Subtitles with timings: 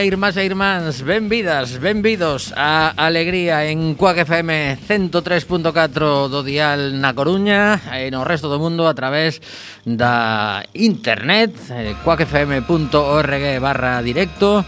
[0.00, 7.12] Ola, irmás e irmáns, benvidas, benvidos a Alegría en Cuac FM 103.4 do Dial na
[7.12, 9.44] Coruña e no resto do mundo a través
[9.84, 14.64] da internet eh, cuacfm.org barra directo.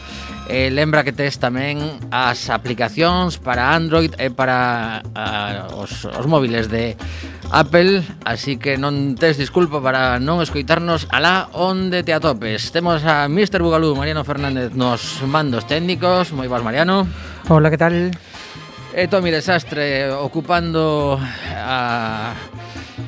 [0.53, 1.81] E lembra que tes tamén
[2.13, 6.93] as aplicacións para Android e para a, os, os móviles de
[7.53, 12.73] Apple, así que non tes disculpa para non escoitarnos alá onde te atopes.
[12.73, 13.61] Temos a Mr.
[13.61, 16.33] Bugalú, Mariano Fernández, nos mandos técnicos.
[16.33, 17.05] Moi vas, Mariano.
[17.53, 18.17] Hola, que tal?
[18.97, 21.21] E Tomi Desastre, ocupando
[21.61, 22.33] a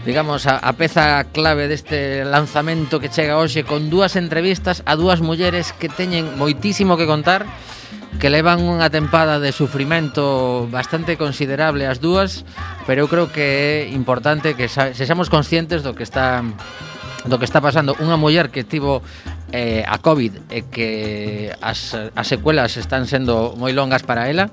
[0.05, 5.25] digamos, a, a peza clave deste lanzamento que chega hoxe con dúas entrevistas a dúas
[5.25, 7.49] mulleres que teñen moitísimo que contar
[8.19, 12.47] que levan unha tempada de sufrimento bastante considerable as dúas,
[12.87, 16.43] pero eu creo que é importante que sexamos conscientes do que está
[17.25, 17.97] do que está pasando.
[18.05, 19.01] Unha muller que tivo
[19.55, 20.89] eh, a Covid e eh, que
[21.63, 24.53] as, as secuelas están sendo moi longas para ela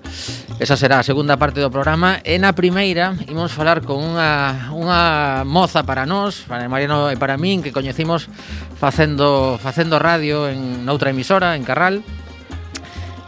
[0.62, 2.22] esa será a segunda parte do programa.
[2.22, 7.34] E na primeira imos falar con unha, unha moza para nós para Mariano e para
[7.34, 8.30] min que coñecimos
[8.78, 12.06] facendo, facendo radio en noutra emisora, en Carral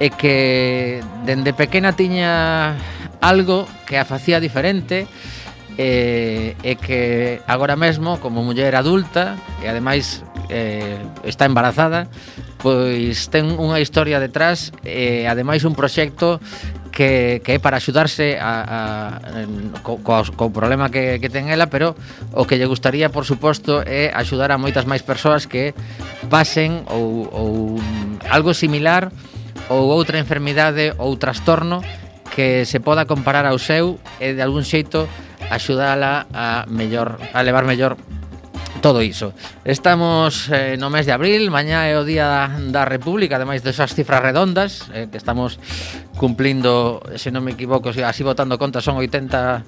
[0.04, 2.76] e que dende pequena tiña
[3.24, 5.08] algo que a facía diferente
[5.80, 10.20] e, e que agora mesmo como muller adulta e ademais
[10.52, 12.12] eh, está embarazada
[12.60, 16.44] pois ten unha historia detrás e ademais un proxecto
[16.92, 18.80] que, que é para axudarse a, a,
[19.88, 21.98] co, co, co problema que, que ten ela, pero
[22.38, 25.74] o que lle gustaría, por suposto, é axudar a moitas máis persoas que
[26.30, 27.50] pasen ou, ou
[28.30, 29.33] algo similar a
[29.70, 31.84] ou outra enfermidade ou trastorno
[32.34, 35.06] que se poda comparar ao seu e de algún xeito
[35.54, 37.96] axudala a mellor a levar mellor
[38.82, 39.32] todo iso.
[39.64, 43.96] Estamos eh, no mes de abril, mañá é o día da, da República, ademais desas
[43.96, 45.56] cifras redondas, eh, que estamos
[46.20, 49.64] cumplindo, se non me equivoco, así votando conta son 80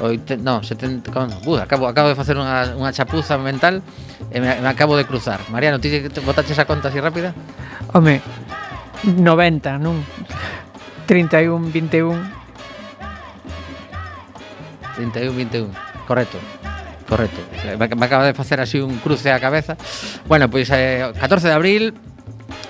[0.00, 3.82] 80, no, 70, uh, acabo, acabo de facer unha, unha chapuza mental
[4.30, 5.42] e me, me acabo de cruzar.
[5.50, 5.90] Mariano, ti
[6.22, 7.34] votaches a conta así rápida?
[7.94, 8.22] Home,
[9.04, 10.02] 90, non?
[11.06, 12.16] 31, 21.
[14.96, 15.70] 31, 21,
[16.06, 16.38] correcto.
[17.08, 17.40] Correcto.
[17.78, 19.76] Me acaba de facer así un cruce a cabeza.
[20.26, 21.94] Bueno, pois pues, eh, 14 de abril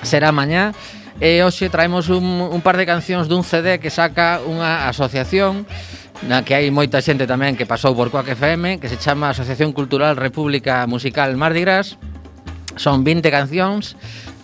[0.02, 0.72] será mañá.
[1.19, 5.66] E hoxe traemos un, un par de cancións dun CD que saca unha asociación
[6.30, 9.75] na que hai moita xente tamén que pasou por Coac FM, que se chama Asociación
[9.75, 11.98] Cultural República Musical Mardi Gras.
[12.78, 13.98] Son 20 cancións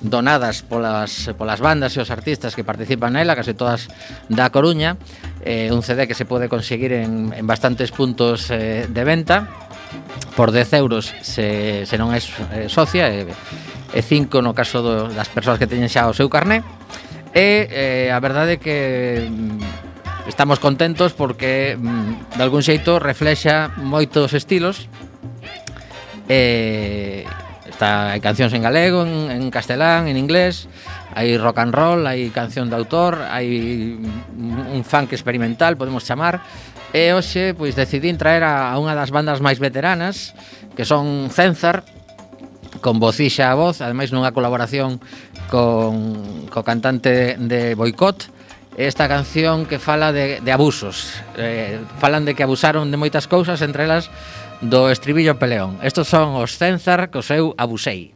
[0.05, 3.89] donadas polas, polas bandas e os artistas que participan nela, case todas
[4.29, 5.01] da Coruña,
[5.41, 9.49] eh, un CD que se pode conseguir en, en bastantes puntos eh, de venta,
[10.37, 13.33] por 10 euros se, se non é eh, socia, e,
[13.97, 16.61] e 5 no caso do, das persoas que teñen xa o seu carné,
[17.33, 23.73] e eh, a verdade é que mm, estamos contentos porque mm, de algún xeito reflexa
[23.81, 24.87] moitos estilos.
[26.29, 27.44] E eh,
[27.75, 30.71] Está, hai cancións en galego, en, en castelán, en inglés,
[31.11, 36.39] hai rock and roll, hai canción de autor, hai un funk experimental, podemos chamar,
[36.95, 40.39] e hoxe pois decidín traer a, a unha das bandas máis veteranas,
[40.79, 41.83] que son Cenzar,
[42.79, 45.03] con vocixa a voz, ademais nunha colaboración
[45.51, 48.31] con co cantante de Boicot,
[48.79, 51.11] esta canción que fala de, de abusos.
[51.35, 54.15] Eh, falan de que abusaron de moitas cousas, entre elas
[54.65, 55.77] do estribillo peleón.
[55.83, 58.14] Estos son os Cenzar co seu abusei.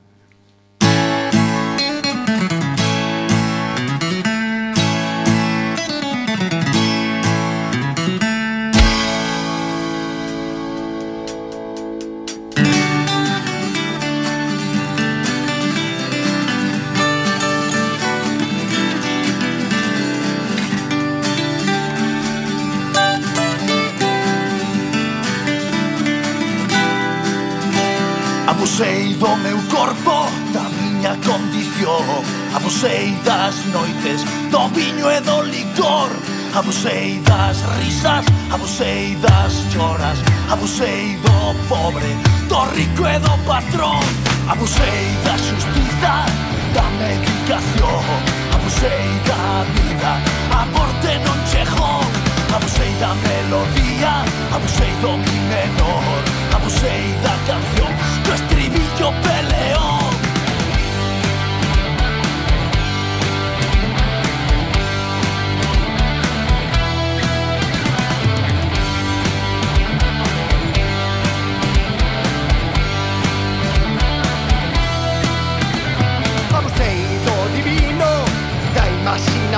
[32.58, 36.10] Abusei das noites do viño e do licor.
[36.56, 40.18] Abusei das risas, abusei das choras.
[40.50, 42.10] Abusei do pobre,
[42.48, 44.02] do rico e do patrón.
[44.48, 46.26] Abusei da justiza,
[46.74, 48.02] da medicación.
[48.52, 50.12] Abusei da vida,
[50.50, 52.02] a morte non chegou
[52.56, 56.24] Abusei da melodía, abusei do mi menor.
[56.56, 57.92] Abusei da canción,
[58.24, 59.97] do estribillo peleón.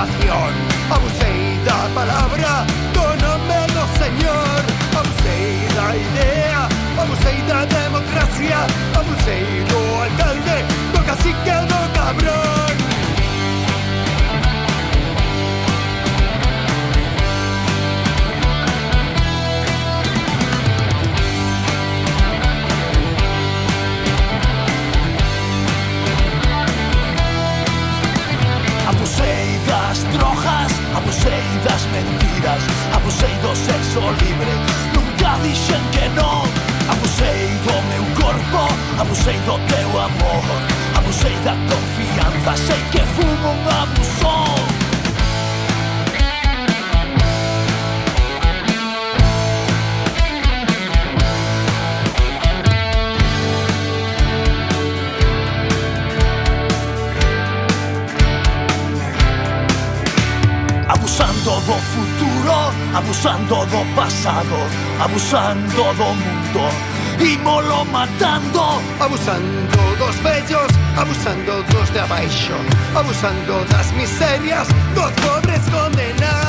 [0.05, 0.51] nación.
[0.89, 4.59] Abuseida palabra, fenómeno señor.
[4.99, 6.61] Abuseida idea,
[7.01, 8.57] abuseida democracia,
[8.99, 9.75] abuseida
[10.05, 10.57] alcalde,
[10.93, 12.60] no cacique, no cabrón.
[31.01, 32.61] Abusei das mentiras
[32.93, 34.53] Abusei do sexo libre.
[34.93, 36.45] Nunca dixen que non
[36.89, 38.61] Abusei do meu corpo.
[38.99, 40.43] Abusei do teu amor.
[40.95, 42.55] Abusei da confianza.
[42.67, 44.70] Sei que fumo un abusón
[62.93, 64.57] abusando do pasado
[64.99, 66.63] Abusando do mundo,
[67.19, 68.81] ímolo matando.
[68.99, 72.53] Abusando dos vellos, abusando dos de abaixo
[72.95, 76.40] Abusando das miserias, dos pobres condenados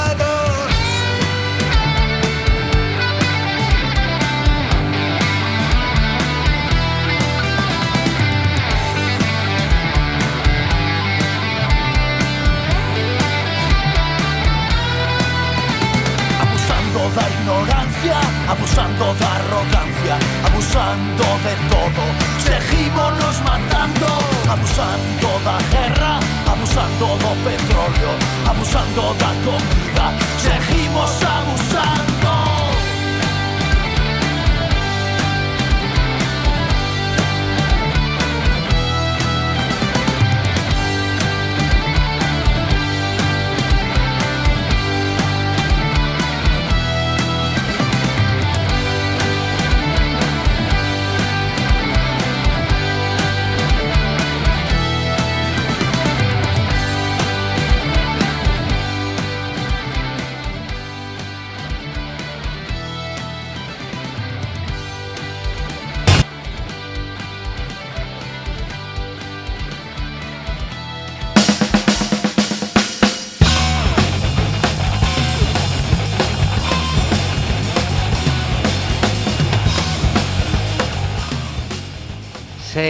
[17.42, 18.18] ignorancia,
[18.49, 22.02] abusando da arrogancia Abusando de todo,
[22.38, 24.06] seguímonos matando
[24.49, 26.20] Abusando da guerra,
[26.50, 28.12] abusando do petróleo
[28.46, 30.06] Abusando da comida,
[30.38, 31.72] seguimos abusando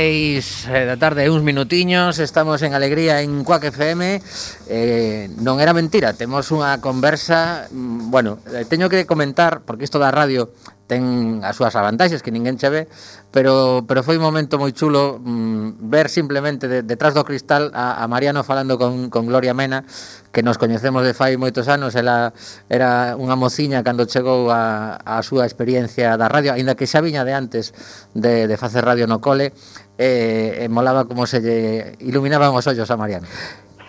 [0.02, 4.18] 6 eh, da tarde, uns minutiños, estamos en Alegría en Cuac FM.
[4.66, 10.02] Eh, non era mentira, temos unha conversa, mm, bueno, eh, teño que comentar, porque isto
[10.02, 10.50] da radio
[10.93, 12.85] ten as súas avantaxes que ninguén che ve,
[13.33, 17.97] pero pero foi un momento moi chulo mm, ver simplemente de, detrás do cristal a,
[17.97, 19.89] a Mariano falando con, con Gloria Mena,
[20.37, 22.37] que nos coñecemos de fai moitos anos, ela
[22.69, 27.25] era unha mociña cando chegou a, a súa experiencia da radio, aínda que xa viña
[27.25, 27.73] de antes
[28.13, 29.57] de, de facer radio no cole,
[29.97, 33.25] e, eh, e molaba como se lle iluminaban os ollos a Mariano.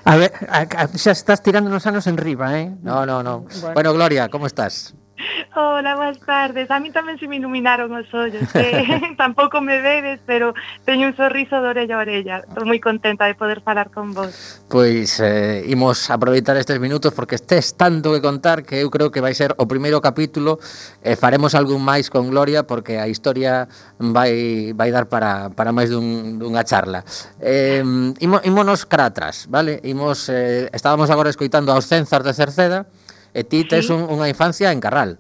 [0.07, 2.71] A ver, a, a, xa estás tirando nos anos en riba, eh?
[2.79, 3.43] No, no, no.
[3.43, 4.95] Bueno, bueno Gloria, como estás?
[5.55, 6.69] Hola, boas tardes.
[6.71, 8.43] A mí tamén se me iluminaron os ollos.
[8.55, 9.15] Eh?
[9.19, 10.53] Tampouco me vedes, pero
[10.85, 12.35] teño un sorriso de orella a orella.
[12.43, 14.63] Estou moi contenta de poder falar con vos.
[14.67, 19.21] Pois eh, imos aproveitar estes minutos porque estes tanto que contar que eu creo que
[19.21, 20.59] vai ser o primeiro capítulo
[21.03, 23.67] e eh, faremos algún máis con Gloria porque a historia
[23.99, 27.05] vai, vai dar para, para máis dun, dunha charla.
[27.39, 27.83] Eh,
[28.19, 29.79] imo, imonos cara atrás, vale?
[29.83, 32.87] Imos, eh, estábamos agora escoitando aos Cenzas de Cerceda,
[33.33, 33.93] E ti tes sí.
[33.93, 35.17] un, unha infancia en Carral.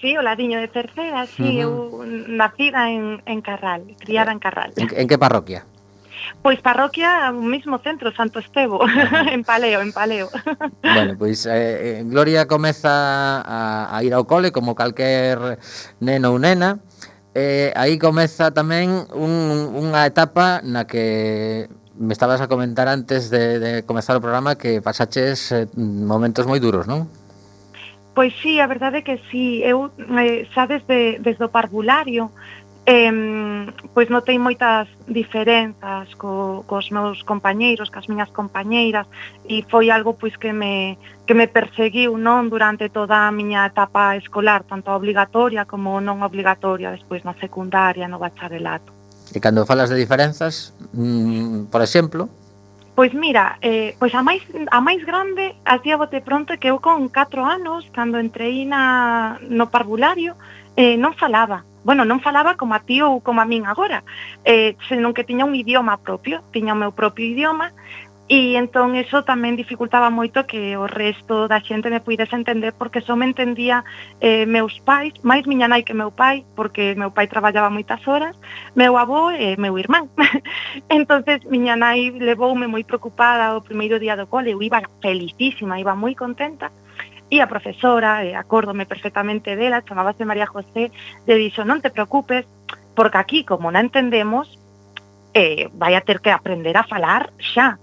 [0.00, 1.64] Sí, o ladiño de Cerceda, sí, uh -huh.
[1.64, 1.72] eu
[2.28, 4.72] nacida en, en Carral, criada en Carral.
[4.76, 5.66] En, en que parroquia?
[6.42, 8.80] Pois parroquia, o mismo centro, Santo Estevo,
[9.34, 10.28] en Paleo, en Paleo.
[10.82, 15.58] Bueno, pois eh, eh, Gloria comeza a, a ir ao cole como calquer
[16.00, 16.78] neno ou nena,
[17.34, 21.68] eh, aí comeza tamén un, unha etapa na que
[21.98, 26.62] me estabas a comentar antes de, de comenzar o programa que pasaches eh, momentos moi
[26.62, 27.10] duros, non?
[28.14, 32.30] Pois sí, a verdade é que sí, eu eh, xa desde, desde o parvulario
[32.86, 33.12] eh,
[33.92, 39.04] pois notei moitas diferenzas co, cos meus compañeiros, cas miñas compañeiras
[39.44, 40.96] e foi algo pois que me,
[41.28, 46.24] que me perseguiu non durante toda a miña etapa escolar, tanto a obligatoria como non
[46.24, 48.97] obligatoria, despois na secundaria, no bacharelato.
[49.34, 52.28] E cando falas de diferenzas, mm, por exemplo...
[52.98, 54.42] Pois mira, eh, pois a máis,
[54.74, 59.38] a máis grande, así a bote pronto, que eu con 4 anos, cando entrei na,
[59.46, 60.34] no parvulario,
[60.74, 61.62] eh, non falaba.
[61.86, 64.02] Bueno, non falaba como a ti ou como a min agora,
[64.42, 67.70] eh, senón que tiña un idioma propio, tiña o meu propio idioma,
[68.28, 73.00] E entón eso tamén dificultaba moito que o resto da xente me puidese entender porque
[73.00, 73.88] só me entendía
[74.20, 78.36] eh, meus pais, máis miña nai que meu pai, porque meu pai traballaba moitas horas,
[78.76, 80.12] meu avó e eh, meu irmán.
[80.92, 85.96] entonces miña nai levoume moi preocupada o primeiro día do cole, eu iba felicísima, iba
[85.96, 86.68] moi contenta,
[87.28, 90.88] E a profesora, eh, acórdome perfectamente dela, chamábase María José,
[91.28, 92.48] de dixo, non te preocupes,
[92.96, 94.48] porque aquí, como non entendemos,
[95.36, 97.76] eh, vai a ter que aprender a falar xa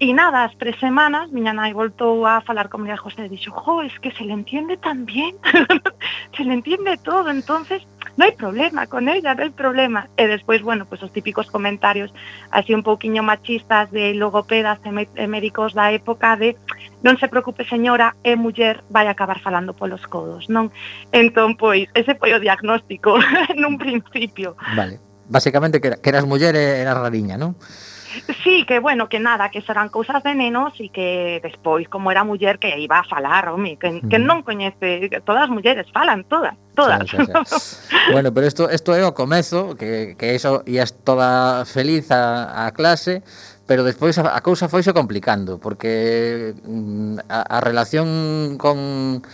[0.00, 3.54] E nada, as tres semanas, miña nai voltou a falar con María José e dixo,
[3.54, 5.38] jo, es que se le entiende tan bien,
[6.36, 7.86] se le entiende todo, entonces
[8.18, 10.10] no hai problema con ella, no hai problema.
[10.18, 12.10] E despois, bueno, pues os típicos comentarios
[12.50, 16.58] así un pouquiño machistas de logopedas e, e médicos da época de
[17.06, 20.74] non se preocupe señora, eh, é muller, vai acabar falando polos codos, non?
[21.14, 23.14] Entón, pois, ese foi o diagnóstico
[23.62, 24.58] nun principio.
[24.74, 27.56] Vale, Básicamente que, que eras muller e eh, eras rariña, non?
[28.42, 32.22] Sí, que bueno, que nada, que serán cousas de nenos e que despois, como era
[32.22, 34.08] muller, que iba a falar, home, que, mm.
[34.08, 37.02] que non coñece, que todas as mulleres falan, todas, todas.
[37.08, 37.96] Sí, sí, sí.
[38.14, 42.72] bueno, pero isto, isto é o comezo, que, que iso ia toda feliz a, a
[42.72, 43.26] clase,
[43.66, 49.24] pero despois a, a cousa foise complicando, porque mm, a, a relación con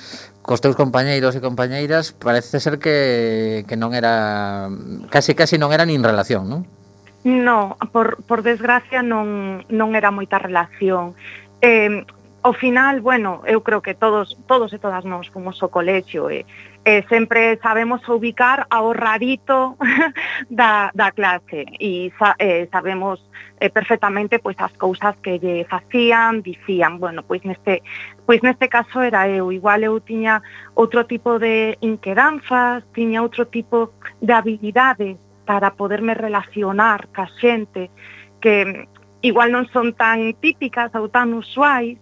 [0.41, 4.73] cos teus compañeiros e compañeiras parece ser que, que non era
[5.13, 6.65] casi casi non era nin relación, non?
[7.23, 11.13] No, por, por desgracia non, non era moita relación.
[11.61, 12.01] Eh,
[12.43, 16.47] ao final, bueno, eu creo que todos todos e todas nós fomos ao colexio e,
[16.85, 19.77] e sempre sabemos ubicar ao rarito
[20.49, 23.21] da, da clase e sa, eh, sabemos
[23.61, 27.85] eh, perfectamente pois as cousas que lle facían, dicían, bueno, pois neste
[28.25, 30.41] pois neste caso era eu, igual eu tiña
[30.73, 33.93] outro tipo de inquedanzas, tiña outro tipo
[34.25, 37.91] de habilidades para poderme relacionar ca xente
[38.39, 38.87] que
[39.19, 41.99] igual non son tan típicas ou tan usuais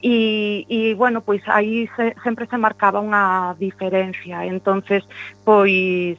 [0.00, 4.48] e, e bueno, pois aí se, sempre se marcaba unha diferencia.
[4.48, 5.04] Entonces
[5.44, 6.16] pois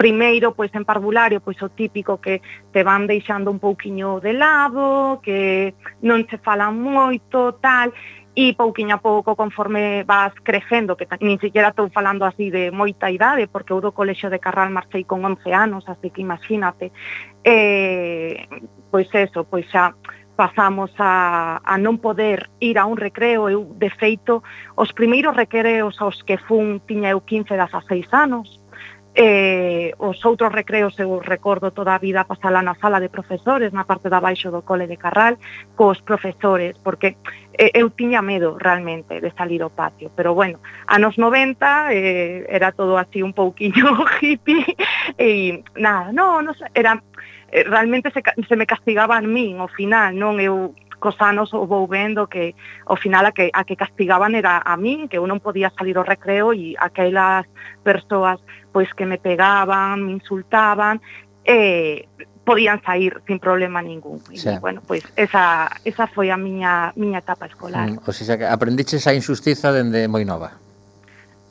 [0.00, 2.40] primeiro pois en parvulario pois o típico que
[2.72, 7.92] te van deixando un pouquiño de lado, que non se falan moito, tal,
[8.34, 13.10] e pouquiño a pouco conforme vas crecendo, que nin siquiera estou falando así de moita
[13.10, 16.94] idade, porque eu do colexo de Carral marchei con 11 anos, así que imagínate,
[17.42, 18.46] eh,
[18.90, 19.98] pois eso, pois xa
[20.38, 24.40] pasamos a, a non poder ir a un recreo, eu de feito,
[24.72, 28.59] os primeiros recreos aos que fun tiña eu 15 das a 6 anos,
[29.12, 33.82] Eh, os outros recreos eu recordo toda a vida pasala na sala de profesores, na
[33.82, 35.34] parte de abaixo do cole de Carral,
[35.74, 37.18] cos profesores, porque
[37.58, 42.70] eh, eu tiña medo realmente de salir ao patio, pero bueno, anos 90 eh, era
[42.70, 44.78] todo así un pouquiño hippie
[45.18, 47.02] e nada, no, no era
[47.50, 50.38] eh, realmente se, se me castigaba a min ao final, non?
[50.38, 52.54] Eu cos anos o vou vendo que
[52.86, 55.96] ao final a que, a que castigaban era a min, que eu non podía salir
[55.96, 57.48] ao recreo e aquelas
[57.82, 58.38] persoas
[58.72, 61.00] pois que me pegaban, me insultaban,
[61.44, 62.06] e
[62.44, 64.18] podían sair sin problema ningún.
[64.30, 64.58] E, xa.
[64.58, 67.86] bueno, pois esa, esa foi a miña miña etapa escolar.
[67.86, 70.56] Mm, o sea, que aprendiches a injustiza dende moi nova.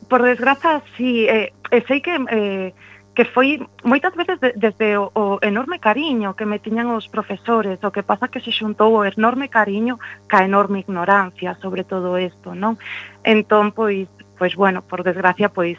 [0.10, 2.70] Por desgraza, si, sí, eh, eh, sei que eh,
[3.14, 7.80] que foi moitas veces de, desde o, o enorme cariño que me tiñan os profesores,
[7.84, 12.56] o que pasa que se xuntou o enorme cariño ca enorme ignorancia sobre todo isto,
[12.56, 12.80] non?
[13.28, 14.08] Entón, pois,
[14.40, 15.76] pois bueno, por desgracia, pois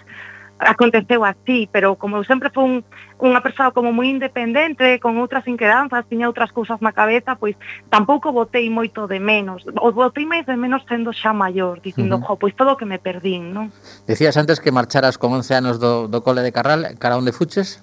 [0.61, 2.85] aconteceu así, pero como eu sempre fui un,
[3.17, 7.57] unha persoa como moi independente, con outras inquedanzas, tiña outras cousas na cabeza, pois
[7.89, 9.65] tampouco botei moito de menos.
[9.81, 12.37] O botei máis de menos sendo xa maior, dicindo, uh -huh.
[12.37, 13.73] jo, pois todo o que me perdín, non?
[14.05, 17.81] Decías antes que marcharas con 11 anos do, do cole de Carral, cara onde fuches?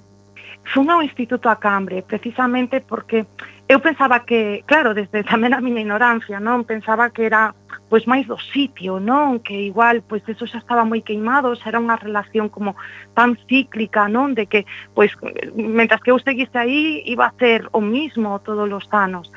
[0.74, 3.26] fun ao Instituto a Cambre, precisamente porque
[3.68, 6.64] eu pensaba que, claro, desde tamén a miña ignorancia, non?
[6.64, 7.52] Pensaba que era
[7.88, 9.40] pois máis do sitio, non?
[9.40, 12.76] Que igual, pois eso xa estaba moi queimado, xa era unha relación como
[13.16, 14.36] tan cíclica, non?
[14.36, 15.12] De que, pois,
[15.56, 19.32] mentras que eu seguiste aí, iba a ser o mismo todos os anos.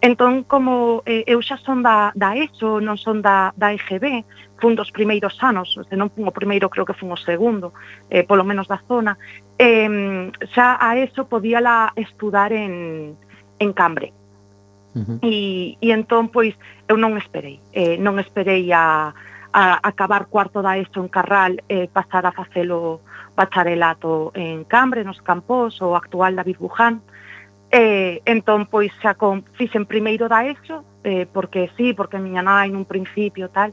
[0.00, 4.24] Entón, como eh, eu xa son da, da ESO, non son da, da EGB,
[4.60, 7.72] fun dos primeiros anos, se non fun o primeiro, creo que fun o segundo,
[8.12, 9.16] eh, polo menos da zona,
[9.58, 13.16] eh, xa a eso podía la estudar en,
[13.58, 14.12] en Cambre.
[14.92, 15.18] Uh -huh.
[15.22, 15.34] e,
[15.78, 16.54] e entón, pois,
[16.90, 19.14] eu non esperei, eh, non esperei a,
[19.50, 23.00] a acabar cuarto da ESO en Carral e eh, pasar a facelo
[23.38, 27.00] bacharelato en Cambre, nos campos, o actual David Buján,
[27.70, 32.66] Eh, entón, pois, xa con, fixen primeiro da ESO, eh, porque sí, porque miña nai
[32.66, 33.70] nun principio tal,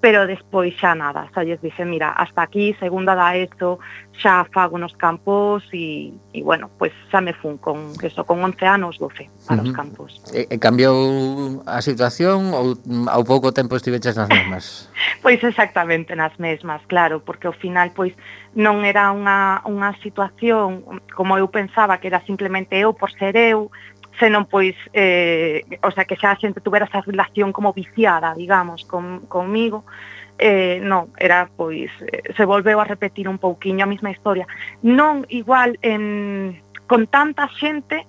[0.00, 3.78] pero despois xa nada, xa lles dixen, mira, hasta aquí, segunda da ESO,
[4.16, 8.40] xa fago nos campos e, e bueno, pois pues xa me fun con eso, con
[8.40, 9.68] 11 anos, 12 para uh -huh.
[9.68, 10.10] os campos.
[10.32, 14.88] E, e cambiou a situación ou mm, ao pouco tempo estiveches nas mesmas?
[15.24, 18.16] pois exactamente nas mesmas, claro, porque ao final pois
[18.56, 20.82] non era unha, unha situación
[21.12, 23.68] como eu pensaba que era simplemente eu por ser eu,
[24.20, 28.84] senón pois eh, o sea, que xa a xente tuvera esa relación como viciada, digamos,
[28.84, 29.88] con, conmigo,
[30.36, 34.44] eh, non, era pois eh, se volveu a repetir un pouquiño a mesma historia.
[34.84, 38.04] Non igual en, con tanta xente,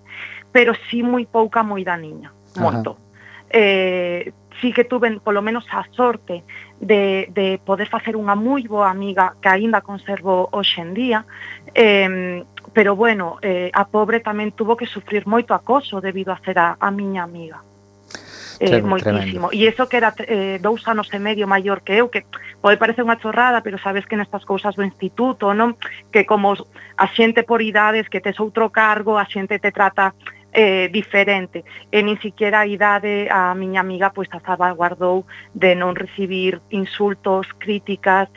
[0.52, 3.00] pero sí moi pouca moi da niña, moito.
[3.52, 6.44] Eh, sí que tuve polo menos a sorte
[6.80, 11.20] de, de poder facer unha moi boa amiga que aínda conservo hoxe en día,
[11.76, 12.44] eh,
[12.74, 16.80] pero bueno, eh, a pobre tamén tuvo que sufrir moito acoso debido a ser a,
[16.80, 17.60] a miña amiga.
[18.62, 19.50] Eh, moitísimo.
[19.50, 22.30] E iso que era eh, dous anos e medio maior que eu, que
[22.62, 25.74] pode parecer unha chorrada, pero sabes que nestas cousas do instituto, non?
[26.14, 30.14] Que como a xente por idades que tes outro cargo, a xente te trata
[30.54, 31.66] eh, diferente.
[31.90, 35.26] E nin siquiera a idade a miña amiga pois a salvaguardou
[35.58, 38.30] de non recibir insultos, críticas,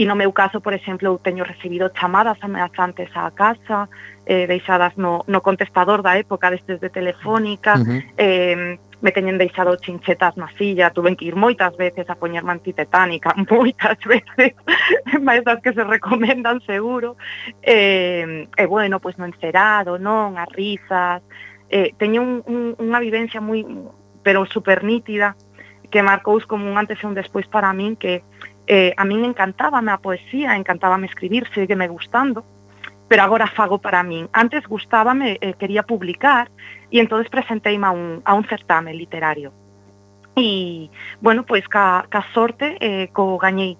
[0.00, 3.84] E no meu caso, por exemplo, eu teño recibido chamadas ameazantes á casa,
[4.24, 8.00] eh, deixadas no, no contestador da época destes de telefónica, uh -huh.
[8.16, 13.36] eh, me teñen deixado chinchetas na silla, tuven que ir moitas veces a poñerme antitetánica,
[13.52, 14.56] moitas veces,
[15.20, 17.20] máis das que se recomendan seguro.
[17.60, 21.20] E, eh, eh, bueno, pois pues, no encerado, non, as risas,
[21.68, 23.60] eh, teño un, un, unha vivencia moi,
[24.24, 25.36] pero super nítida,
[25.92, 28.24] que marcou como un antes e un despois para min, que
[28.70, 32.46] eh, a min encantábame a poesía, encantábame escribir, segue me gustando,
[33.10, 34.30] pero agora fago para min.
[34.30, 36.46] Antes gustábame, eh, quería publicar,
[36.86, 39.50] e entonces presenteime a un, a un certame literario.
[40.38, 40.86] E,
[41.18, 43.74] bueno, pois ca, ca sorte eh, co gañei.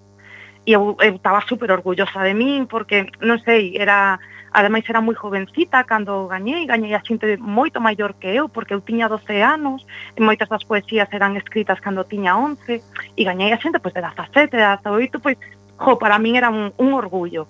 [0.66, 4.18] E eu, eu estaba super orgullosa de min, porque, non sei, era
[4.52, 8.82] Ademais era moi jovencita cando gañei, gañei a xente moito maior que eu, porque eu
[8.82, 9.86] tiña 12 anos,
[10.18, 12.82] e moitas das poesías eran escritas cando tiña 11,
[13.14, 15.38] e gañei a xente pois, de 17, de 18, pois,
[15.78, 17.46] jo, para min era un, un orgullo.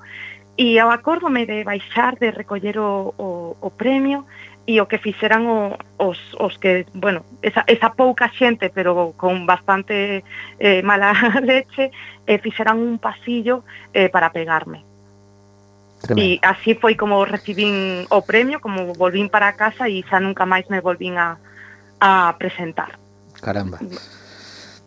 [0.61, 4.29] E eu acórdome de baixar, de recoller o, o, o premio,
[4.69, 9.49] e o que fixeran o, os, os que, bueno, esa, esa pouca xente, pero con
[9.49, 10.21] bastante
[10.61, 11.89] eh, mala leche,
[12.29, 13.65] eh, fixeran un pasillo
[13.97, 14.90] eh, para pegarme
[16.01, 16.25] Tremendo.
[16.25, 20.65] E así foi como recibín o premio, como volvín para casa e xa nunca máis
[20.73, 21.37] me volvín a,
[22.01, 22.97] a presentar.
[23.41, 23.79] Caramba.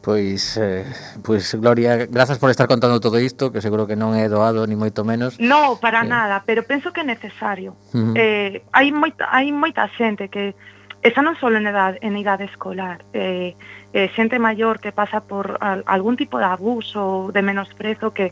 [0.04, 0.84] Pois, eh,
[1.24, 4.76] pois Gloria, grazas por estar contando todo isto, que seguro que non é doado ni
[4.76, 5.40] moito menos.
[5.40, 6.10] No, para eh.
[6.10, 7.78] nada, pero penso que é necesario.
[7.96, 8.14] Uh -huh.
[8.20, 10.58] eh, hai moita hai moita xente que
[11.04, 13.56] esa non só en idade, en idade escolar, eh,
[13.92, 18.32] eh, xente maior que pasa por al, algún tipo de abuso ou de menosprezo que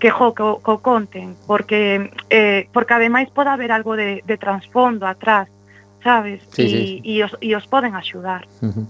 [0.00, 4.36] que jo, que, que o conten, porque, eh, porque ademais pode haber algo de, de
[4.40, 5.48] transfondo atrás,
[6.02, 6.42] sabes?
[6.50, 7.02] Sí, e, sí, sí.
[7.04, 8.48] E, os, e os poden axudar.
[8.64, 8.86] Uh -huh.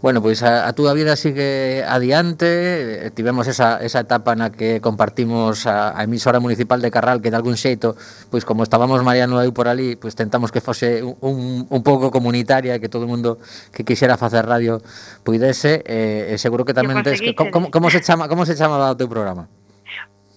[0.00, 4.80] Bueno, pois a, a túa vida sigue adiante, eh, tivemos esa, esa etapa na que
[4.80, 8.00] compartimos a, a emisora municipal de Carral que de algún xeito,
[8.32, 12.08] pois como estábamos Mariano e eu por ali, pois tentamos que fose un, un pouco
[12.08, 13.36] comunitaria que todo o mundo
[13.76, 14.80] que quixera facer radio
[15.20, 19.04] puidese eh, seguro que tamén tes, como, como, se chama, como se chamaba o teu
[19.04, 19.52] programa?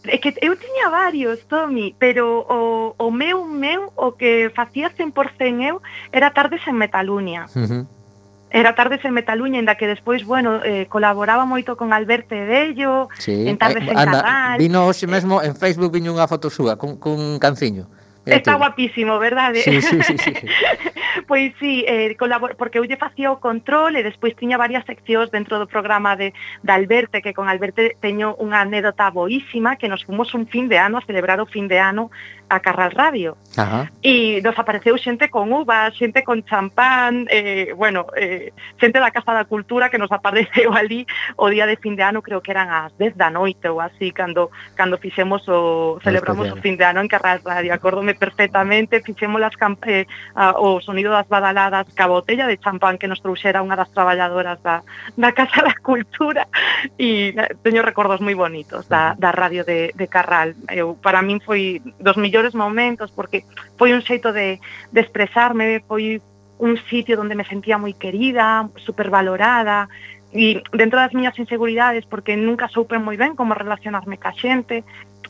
[0.05, 5.63] É que eu tiña varios, Tommy, pero o, o meu meu, o que facía 100%
[5.63, 7.47] eu, era tardes en Metalunia.
[7.55, 7.83] Uh -huh.
[8.53, 13.09] Era tardes en Metaluña, en da que despois, bueno, eh, colaboraba moito con Alberto Bello,
[13.17, 13.49] sí.
[13.49, 16.77] en tardes eh, anda, en Vino hoxe eh, mesmo, en Facebook viño unha foto súa,
[16.77, 17.89] cun, cun canciño.
[18.25, 19.62] Está guapísimo, verdade?
[19.62, 20.33] Sí, sí, sí, sí.
[21.27, 22.55] pois sí, eh, colabor...
[22.55, 26.31] porque eu lle facía o control e despois tiña varias seccións dentro do programa de,
[26.63, 30.79] de Alberte, que con Alberte teño unha anécdota boísima que nos fomos un fin de
[30.79, 32.12] ano a celebrar o fin de ano
[32.49, 33.38] a Carral Radio.
[33.57, 33.91] Ajá.
[34.01, 39.33] E nos apareceu xente con uvas, xente con champán, eh, bueno, eh, xente da Casa
[39.33, 41.05] da Cultura que nos apareceu ali
[41.36, 44.12] o día de fin de ano, creo que eran as 10 da noite ou así,
[44.12, 49.39] cando, cando fixemos o, celebramos o fin de ano en Carral Radio, acordome perfectamente, fixemos
[49.39, 49.54] las
[49.88, 50.06] eh,
[50.58, 54.84] o sonido das badaladas ca botella de champán que nos trouxera unha das traballadoras da,
[55.17, 56.47] da Casa da Cultura.
[56.97, 60.54] E teño recordos moi bonitos da, da radio de, de Carral.
[60.69, 63.45] Eu, para min foi dos millores momentos porque
[63.78, 64.60] foi un xeito de,
[64.91, 66.21] de expresarme, foi
[66.60, 69.89] un sitio onde me sentía moi querida, supervalorada,
[70.34, 74.82] e dentro das miñas inseguridades, porque nunca soupe moi ben como relacionarme ca xente,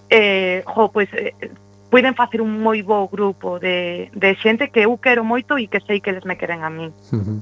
[0.09, 1.35] eh, jo, pois, eh,
[1.93, 5.77] puiden facer un moi bo grupo de, de xente que eu quero moito e que
[5.85, 6.89] sei que eles me queren a mí.
[7.13, 7.39] Uh -huh.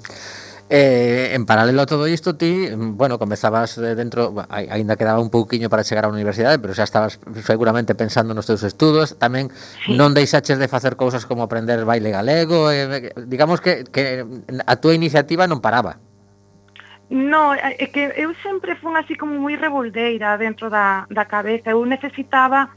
[0.67, 5.71] Eh, en paralelo a todo isto, ti, bueno, comezabas eh, dentro, aínda quedaba un pouquiño
[5.71, 7.15] para chegar á universidade, pero xa estabas
[7.47, 9.55] seguramente pensando nos teus estudos, tamén
[9.87, 9.95] sí.
[9.95, 14.27] non deixaches de facer cousas como aprender baile galego, eh, digamos que, que
[14.67, 16.03] a túa iniciativa non paraba.
[17.07, 21.83] No, é que eu sempre fun así como moi revoldeira dentro da, da cabeza, eu
[21.83, 22.71] necesitaba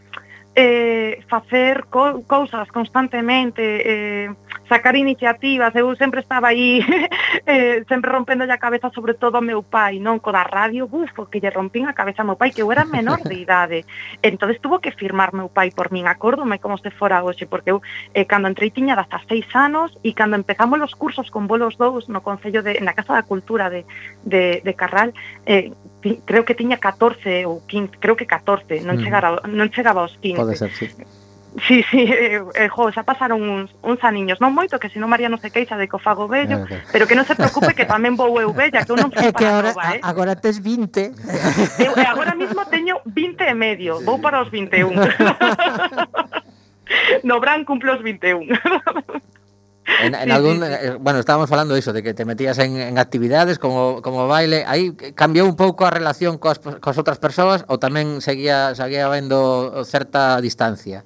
[0.54, 4.30] eh, facer co cousas constantemente, eh,
[4.68, 6.80] sacar iniciativas, eu sempre estaba aí
[7.46, 10.22] eh, sempre rompendo a cabeza sobre todo ao meu pai, non?
[10.22, 12.84] Co da radio, bufo, que lle rompín a cabeza ao meu pai, que eu era
[12.84, 13.84] menor de idade.
[14.22, 17.82] entonces tuvo que firmar meu pai por min, acórdome como se fora hoxe, porque eu
[18.14, 22.08] eh, cando entrei tiña hasta seis anos e cando empezamos os cursos con bolos dous
[22.08, 23.84] no Concello de, na Casa da Cultura de,
[24.22, 25.12] de, de Carral,
[25.44, 25.74] eh,
[26.24, 29.02] creo que tiña 14 ou 15, creo que 14, non, mm.
[29.04, 30.43] chegara, non chegaba aos 15.
[30.44, 30.90] Pode ser, sí.
[31.68, 35.38] Sí, sí, eh, jo, xa pasaron uns, uns aniños, non moito, que senón María non
[35.38, 36.83] se queixa de que o fago bello, okay.
[36.90, 39.38] pero que non se preocupe que tamén vou eu bella, que eu non fui para
[39.38, 40.00] que agora, nova, eh?
[40.02, 41.14] agora tes 20.
[41.78, 44.90] Eu, eh, agora mismo teño 20 e medio, vou para os 21.
[47.24, 48.50] no Bran cumplo os 21.
[50.01, 53.59] En, en algún, eh, bueno, estábamos falando iso, de que te metías en, en actividades
[53.59, 58.25] como, como baile, aí cambiou un pouco a relación coas, coas outras persoas ou tamén
[58.25, 61.05] seguía, seguía vendo certa distancia?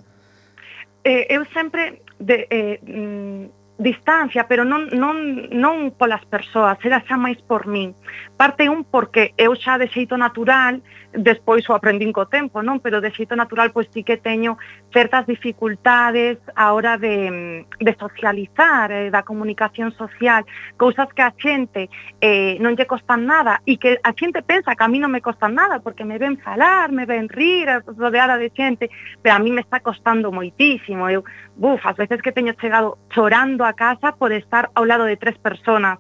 [1.02, 7.14] Eh, eu sempre de, eh, mm, distancia, pero non, non, non polas persoas, era xa
[7.14, 7.94] máis por min,
[8.38, 10.78] Parte un porque eu xa de xeito natural,
[11.10, 12.78] despois o aprendín co tempo, non?
[12.78, 14.62] Pero de xeito natural pois sí que teño
[14.94, 20.46] certas dificultades a hora de, mm, de socializar, eh, da comunicación social,
[20.78, 21.90] cousas que a xente
[22.22, 25.18] eh, non lle costan nada e que a xente pensa que a mí non me
[25.18, 28.86] costan nada porque me ven falar, me ven rir, rodeada de xente,
[29.18, 31.10] pero a mí me está costando moitísimo.
[31.10, 31.26] Eu,
[31.58, 35.34] buf, as veces que teño chegado chorando a casa por estar ao lado de tres
[35.42, 35.98] personas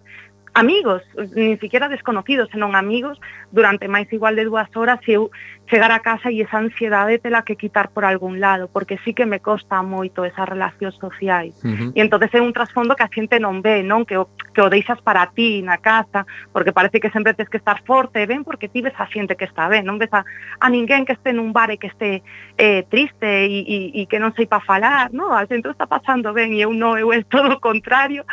[0.58, 1.02] amigos,
[1.36, 3.20] ni siquiera desconocidos, senón amigos,
[3.54, 5.30] durante máis igual de dúas horas eu
[5.70, 9.24] chegar a casa e esa ansiedade tela que quitar por algún lado, porque sí que
[9.24, 11.54] me costa moito esas relacións sociais.
[11.62, 11.90] Uh -huh.
[11.94, 14.68] E entonces é un trasfondo que a xente non ve, non que o, que o
[14.68, 18.66] deixas para ti na casa, porque parece que sempre tens que estar forte, ben, porque
[18.66, 20.26] ti ves a xente que está ben, non ves a,
[20.58, 22.26] a ninguén que este nun bar e que este
[22.58, 25.30] eh, triste e, e, e que non sei pa falar, non?
[25.30, 28.26] A xente está pasando ben e eu non, eu é todo o contrario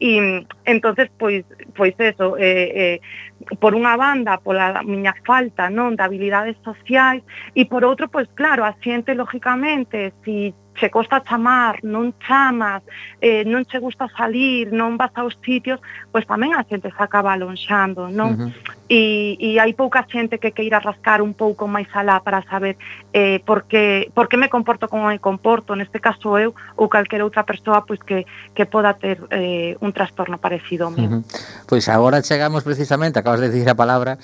[0.00, 3.00] E mm, entonces pois pois eso, eh, eh,
[3.58, 7.22] por unha banda pola miña falta, non, de habilidades sociais
[7.54, 12.82] e por outro pois claro, a xente lógicamente si che costa chamar, non chamas,
[13.18, 15.80] eh, non che gusta salir, non vas aos sitios,
[16.14, 18.38] pois tamén a xente se acaba lonxando, non?
[18.38, 18.50] Uh -huh.
[18.86, 22.78] e, e hai pouca xente que queira rascar un pouco máis alá para saber
[23.12, 27.84] eh, porque, porque me comporto como me comporto, neste caso eu ou calquera outra persoa
[27.88, 31.08] pois que, que poda ter eh, un trastorno parecido ao mío.
[31.08, 31.66] Uh -huh.
[31.66, 34.18] Pois agora chegamos precisamente, acabas de dicir a palabra,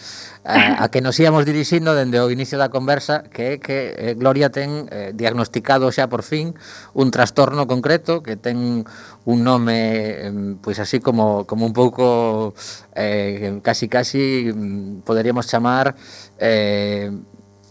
[0.45, 4.15] a, a que nos íamos dirixindo dende o inicio da conversa, que é que eh,
[4.15, 6.53] Gloria ten eh, diagnosticado xa por fin
[6.93, 8.85] un trastorno concreto que ten
[9.25, 12.53] un nome pois así como, como un pouco
[12.95, 15.97] eh, casi casi mm, poderíamos chamar
[16.39, 17.11] eh,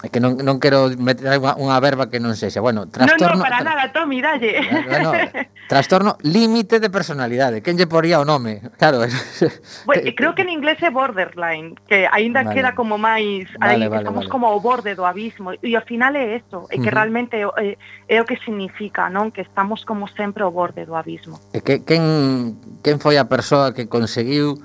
[0.04, 2.60] É que non, non quero meter unha verba que non sexa.
[2.60, 3.40] Bueno, trastorno...
[3.40, 4.60] Non, non, para nada, Tomi, dalle.
[4.84, 5.16] Bueno,
[5.72, 7.64] trastorno límite de personalidade.
[7.64, 8.60] Quen lle poría o nome?
[8.76, 9.08] Claro.
[9.88, 12.56] Bueno, creo que en inglés é borderline, que aínda vale.
[12.56, 13.48] queda como máis...
[13.56, 14.32] Vale, aí vale, estamos vale.
[14.32, 15.56] como ao borde do abismo.
[15.64, 17.00] E ao final é eso, é que uh -huh.
[17.00, 17.80] realmente é,
[18.12, 19.32] é o que significa, non?
[19.32, 21.40] Que estamos como sempre ao borde do abismo.
[21.56, 24.60] E que, quen, quen foi a persoa que conseguiu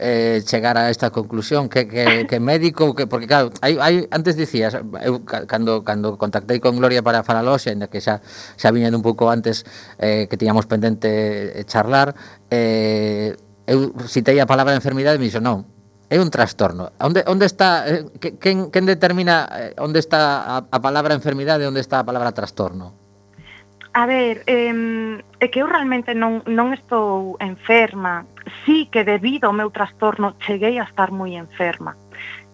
[0.00, 4.34] eh, chegar a esta conclusión que, que, que médico que porque claro hai, hai antes
[4.34, 4.72] dicías
[5.04, 8.24] eu cando cando contactei con Gloria para falar hoxe ainda que xa
[8.56, 9.68] xa viñan un pouco antes
[10.00, 12.16] eh, que tiñamos pendente eh, charlar
[12.48, 13.36] eh,
[13.68, 15.68] eu citei a palabra enfermidade e me dixo non
[16.10, 16.90] é un trastorno.
[16.98, 18.02] Onde onde está eh,
[18.42, 22.34] quen quen determina eh, onde está a, a palabra enfermidade e onde está a palabra
[22.34, 22.98] trastorno?
[23.92, 28.26] A ver, eh, é que eu realmente non, non estou enferma,
[28.64, 31.96] sí que debido ao meu trastorno cheguei a estar moi enferma,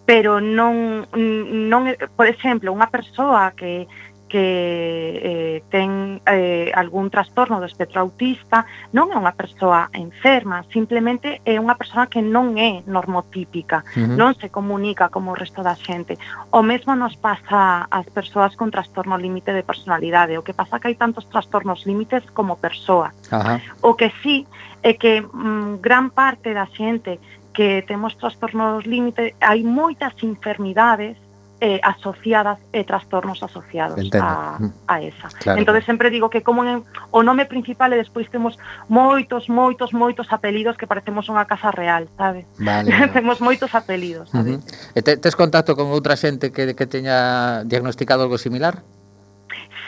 [0.05, 1.81] pero non, non
[2.15, 3.87] por exemplo, unha persoa que
[4.27, 11.39] que eh, ten eh, algún trastorno do espectro autista non é unha persoa enferma, simplemente
[11.47, 14.19] é unha persoa que non é normotípica, uh -huh.
[14.19, 16.19] non se comunica como o resto da xente.
[16.51, 20.91] O mesmo nos pasa ás persoas con trastorno límite de personalidade, o que pasa que
[20.91, 23.15] hai tantos trastornos límites como persoa.
[23.31, 23.59] Uh -huh.
[23.87, 24.43] O que sí
[24.83, 27.19] é que mm, gran parte da xente
[27.53, 31.17] que temos trastornos límite, hai moitas enfermidades
[31.59, 34.25] eh, asociadas e eh, trastornos asociados Entendo.
[34.25, 34.73] a, mm.
[34.87, 35.27] a esa.
[35.41, 35.59] Claro.
[35.59, 40.29] Entón, sempre digo que como en, o nome principal e despois temos moitos, moitos, moitos
[40.29, 42.45] apelidos que parecemos unha casa real, sabe?
[42.61, 42.93] Vale.
[43.17, 44.29] temos moitos apelidos.
[44.29, 44.57] Sabe?
[44.57, 44.93] Uh -huh.
[44.93, 48.85] E te, tes contacto con outra xente que, que teña diagnosticado algo similar?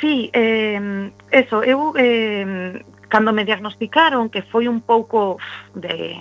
[0.01, 5.41] Sí, eh, eso, eu eh, Cando me diagnosticaron, que foi un pouco
[5.73, 6.15] de,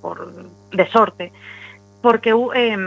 [0.00, 0.22] por,
[0.70, 1.34] de sorte,
[2.00, 2.78] porque eu eh,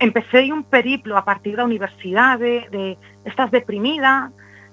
[0.00, 4.32] empecé un periplo a partir da universidade, de estás deprimida,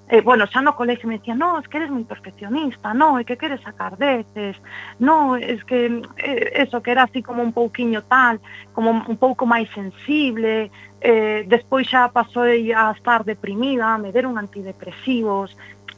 [0.10, 3.28] eh, bueno, xa no colexio me decían, no, es que eres moi perfeccionista, no, é
[3.28, 4.56] que queres sacar deces,
[5.04, 8.40] no, es que eh, eso que era así como un pouquiño tal,
[8.72, 10.72] como un pouco máis sensible,
[11.04, 15.52] eh, despois xa pasou a estar deprimida, me deron antidepresivos,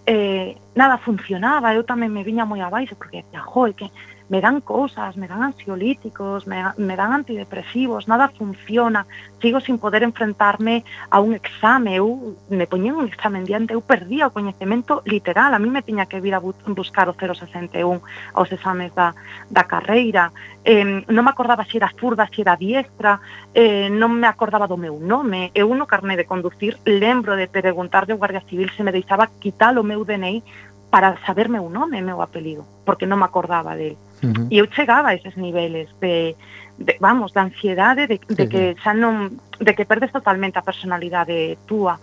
[0.09, 3.87] eh, nada funcionaba, eu tamén me viña moi abaixo, porque, jo, é que
[4.29, 9.05] me dan cosas, me dan ansiolíticos, me, me dan antidepresivos, nada funciona,
[9.41, 14.29] sigo sin poder enfrentarme a un exame, eu, me poñían un examen diante, eu perdía
[14.29, 18.01] o coñecemento literal, a mí me tiña que vir a buscar o 061
[18.33, 19.17] aos exames da,
[19.49, 20.31] da carreira,
[20.63, 23.17] eh, non me acordaba se era zurda, se era diestra,
[23.57, 28.13] eh, non me acordaba do meu nome, eu no carné de conducir lembro de preguntarle
[28.13, 32.05] ao Guardia Civil se me deixaba quitar o meu DNI para saber meu nome e
[32.05, 34.08] meu apelido, porque non me acordaba dele.
[34.23, 34.47] Uh -huh.
[34.51, 36.35] E eu chegaba a eses niveles de,
[36.77, 40.67] de vamos, da ansiedade de, de sí, que xa non de que perdes totalmente a
[40.67, 41.99] personalidade túa.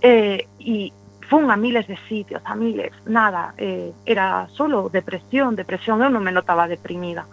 [0.00, 0.92] Eh, e
[1.28, 6.22] fun a miles de sitios, a miles, nada, eh, era solo depresión, depresión, eu non
[6.22, 7.26] me notaba deprimida.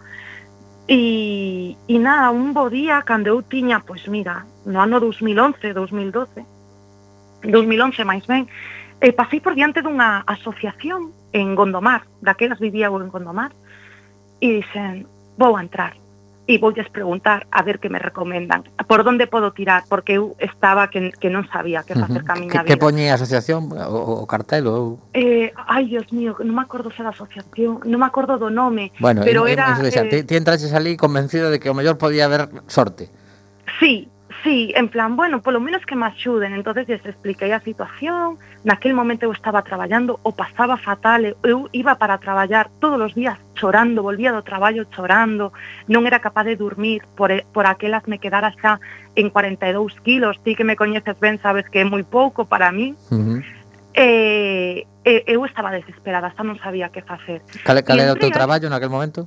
[0.88, 6.43] E, e nada, un bo día, cando eu tiña, pois mira, no ano 2011, 2012,
[7.47, 8.49] 2011 máis ben,
[8.99, 13.53] eh, pasei por diante dunha asociación en Gondomar, daquelas vivía eu en Gondomar,
[14.43, 15.08] e dixen,
[15.39, 15.95] vou a entrar
[16.43, 20.91] e voulles preguntar a ver que me recomendan, por onde podo tirar, porque eu estaba
[20.91, 22.67] que, que non sabía que facer camiña uh -huh.
[22.67, 26.63] Que, que poñía a asociación o, o cartel ou Eh, ai, Dios mío, non me
[26.67, 29.88] acordo se da asociación, non me acordo do nome, bueno, pero en, era en, en,
[29.88, 33.08] eh, ti, ti entraches ali convencido de que o mellor podía haber sorte.
[33.79, 34.12] Sí,
[34.43, 36.53] Sí, en plan, bueno, polo menos que me axuden.
[36.53, 41.95] Entonces les expliquei a situación, naquel momento eu estaba traballando, o pasaba fatal, eu iba
[41.95, 45.56] para traballar todos os días chorando, volvía do traballo chorando,
[45.88, 48.84] non era capaz de dormir, por, por aquelas me quedara xa
[49.15, 52.99] en 42 kilos, ti que me coñeces ben sabes que é moi pouco para mí.
[53.15, 53.39] Uh
[53.95, 55.23] eh, -huh.
[55.23, 57.39] eh, eu estaba desesperada, xa non sabía que facer.
[57.63, 59.23] Cal, cal era o teu traballo naquel momento?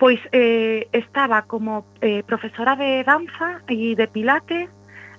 [0.00, 4.72] pois eh, estaba como eh, profesora de danza e de pilates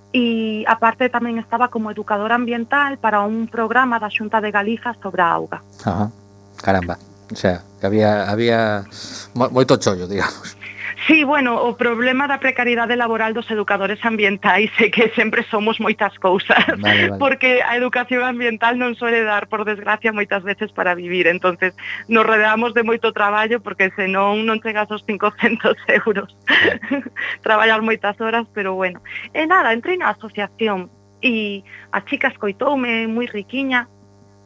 [0.10, 5.22] e aparte tamén estaba como educadora ambiental para un programa da Xunta de Galiza sobre
[5.22, 5.62] a auga.
[5.86, 6.10] Ajá.
[6.66, 6.98] Caramba,
[7.32, 8.84] o sea, que había, había
[9.38, 10.58] moito chollo, digamos.
[11.12, 16.16] Sí, bueno, o problema da precariedade laboral dos educadores ambientais é que sempre somos moitas
[16.16, 17.20] cousas, vale, vale.
[17.20, 21.76] porque a educación ambiental non suele dar, por desgracia, moitas veces para vivir, entonces
[22.08, 25.76] nos rodeamos de moito traballo porque senón non chegas aos 500
[26.08, 26.32] euros.
[27.44, 29.04] Traballar moitas horas, pero bueno.
[29.36, 30.88] E nada, entrei na asociación
[31.20, 33.92] e a chica escoitoume moi riquiña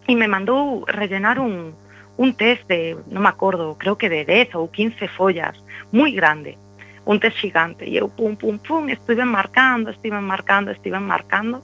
[0.10, 1.78] e me mandou rellenar un,
[2.17, 5.60] un test de, non me acordo, creo que de 10 ou 15 follas,
[5.91, 6.56] moi grande,
[7.04, 11.62] un test xigante, e eu pum, pum, pum, estive marcando, estive marcando, estive marcando,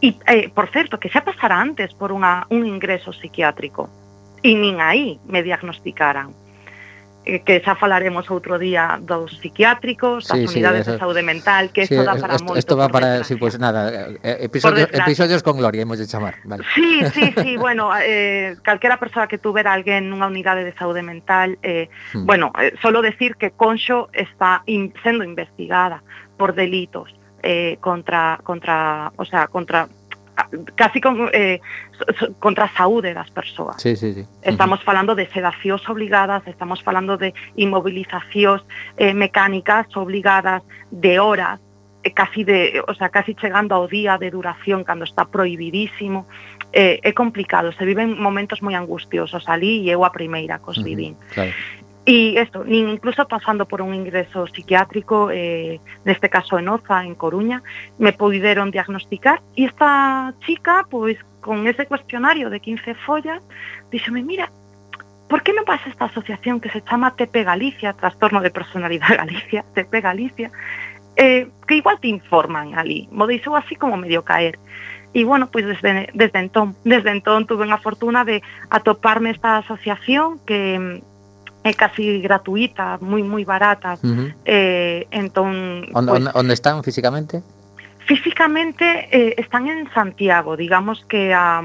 [0.00, 3.90] e, eh, por certo, que xa pasara antes por unha, un ingreso psiquiátrico,
[4.44, 6.43] e nin aí me diagnosticaran.
[7.24, 11.22] Eh, que xa falaremos outro día dos psiquiátricos, das sí, unidades sí, eso, de saúde
[11.24, 12.60] mental, que sí, isto dá para esto, moito.
[12.60, 16.06] Isto va para, si, sí, pues nada, eh, eh, episodios, episodios con gloria, hemos de
[16.06, 16.36] chamar.
[16.44, 16.68] Vale.
[16.74, 21.56] Sí, sí, sí, bueno, eh, calquera persoa que tuvera alguén nunha unidade de saúde mental,
[21.64, 22.28] eh, hmm.
[22.28, 26.04] bueno, eh, solo decir que Conxo está in, sendo investigada
[26.36, 27.08] por delitos
[27.40, 29.88] eh, contra, contra, o sea, contra
[30.74, 31.60] casi con, eh,
[32.38, 33.80] contra a saúde das persoas.
[33.80, 34.26] Sí, sí, sí.
[34.42, 38.66] Estamos falando de sedacións obligadas, estamos falando de inmovilizacións
[38.96, 41.60] eh, mecánicas obligadas de horas,
[42.02, 46.26] eh, casi de, o sea, casi chegando ao día de duración cando está prohibidísimo.
[46.74, 51.14] Eh, é complicado, se viven momentos moi angustiosos ali e eu a primeira cos vivín.
[51.14, 51.54] Uh -huh, claro.
[52.04, 57.16] E isto, nin incluso pasando por un ingreso psiquiátrico, eh, neste caso en Oza, en
[57.16, 57.64] Coruña,
[57.96, 59.40] me puderon diagnosticar.
[59.56, 63.40] E esta chica, pois, con ese cuestionario de 15 follas,
[63.88, 64.52] díxome, mira,
[65.32, 69.16] por que non vas a esta asociación que se chama TP Galicia, Trastorno de Personalidade
[69.16, 70.52] Galicia, TP Galicia,
[71.16, 73.08] eh, que igual te informan ali.
[73.08, 74.60] Mo deixou así como medio caer.
[75.16, 79.56] E, bueno, pois pues desde, desde entón, desde entón tuve a fortuna de atoparme esta
[79.56, 81.00] asociación que
[81.64, 83.96] é casi gratuita, moi moi barata.
[84.04, 84.28] Uh -huh.
[84.44, 87.40] eh, entón onde pues, onde están físicamente?
[88.04, 91.64] Físicamente eh, están en Santiago, digamos que a,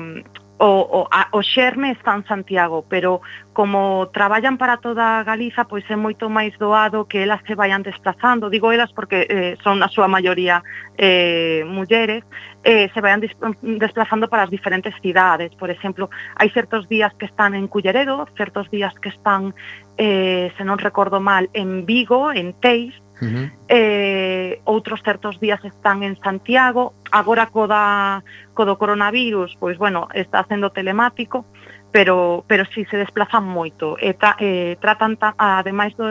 [0.59, 3.21] o, o, a, o xerme está en Santiago, pero
[3.53, 8.51] como traballan para toda Galiza, pois é moito máis doado que elas se vayan desplazando,
[8.51, 10.59] digo elas porque eh, son a súa maioría
[10.99, 12.27] eh, mulleres,
[12.67, 15.55] eh, se vayan desplazando para as diferentes cidades.
[15.55, 19.55] Por exemplo, hai certos días que están en Culleredo, certos días que están,
[19.95, 22.91] eh, se non recordo mal, en Vigo, en Teis,
[23.21, 23.47] Uh -huh.
[23.67, 28.23] eh, outros certos días están en Santiago, agora co, da,
[28.55, 31.43] co do coronavirus, pois bueno, está sendo telemático,
[31.91, 36.05] pero pero si sí, se desplazan moito e tra, eh, tratan ta, ademais do,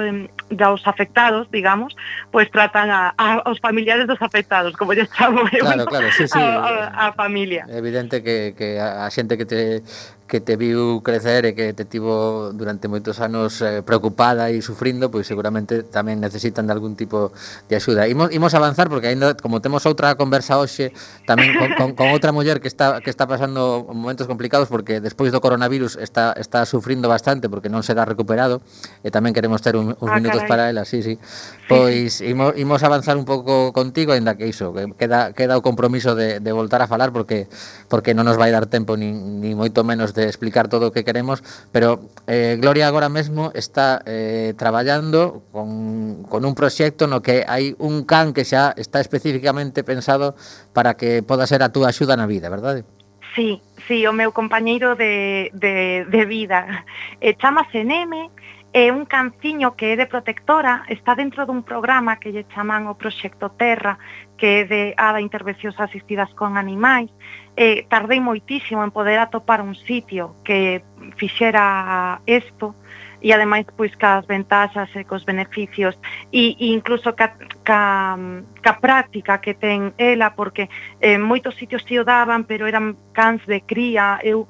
[0.50, 1.94] dos afectados, digamos,
[2.34, 5.62] pois tratan a, a os familiares dos afectados, como lle chamo eu.
[5.62, 6.38] Claro, claro, sí, sí.
[6.38, 7.66] A, a, a familia.
[7.70, 9.82] Evidente que que a xente que te
[10.28, 15.08] que te viu crecer e que te tivo durante moitos anos eh, preocupada e sufrindo,
[15.08, 17.32] pois seguramente tamén necesitan de algún tipo
[17.66, 18.04] de axuda.
[18.04, 20.92] Imos, imos avanzar porque ainda como temos outra conversa hoxe
[21.24, 25.32] tamén con, con, con outra muller que está que está pasando momentos complicados porque despois
[25.32, 28.60] do coronavirus está está sufrindo bastante porque non será recuperado
[29.00, 30.52] e tamén queremos ter un, uns ah, minutos carai.
[30.52, 31.16] para ela, sí, sí.
[31.72, 36.12] Pois imos, imos avanzar un pouco contigo aínda que iso, que queda queda o compromiso
[36.12, 37.48] de, de voltar a falar porque
[37.88, 41.06] porque non nos vai dar tempo nin, nin moito menos de explicar todo o que
[41.06, 47.46] queremos, pero eh, Gloria agora mesmo está eh, traballando con, con un proxecto no que
[47.46, 50.34] hai un can que xa está especificamente pensado
[50.74, 52.82] para que poda ser a túa axuda na vida, verdade?
[53.38, 56.84] Sí, sí, o meu compañeiro de, de, de vida.
[57.22, 58.34] Eh, e chamase Neme,
[58.72, 62.98] é un canciño que é de protectora está dentro dun programa que lle chaman o
[63.00, 63.96] Proxecto Terra,
[64.36, 67.08] que é de Ada intervencións asistidas con animais.
[67.56, 70.84] E tardei moitísimo en poder atopar un sitio que
[71.16, 72.76] fixera isto,
[73.20, 75.98] e ademais pois cas ventaxas e cos beneficios
[76.30, 77.34] e, e incluso ca,
[77.64, 78.14] ca,
[78.62, 80.70] ca práctica que ten ela porque
[81.02, 84.46] en eh, moitos sitios se o daban pero eran cans de cría eu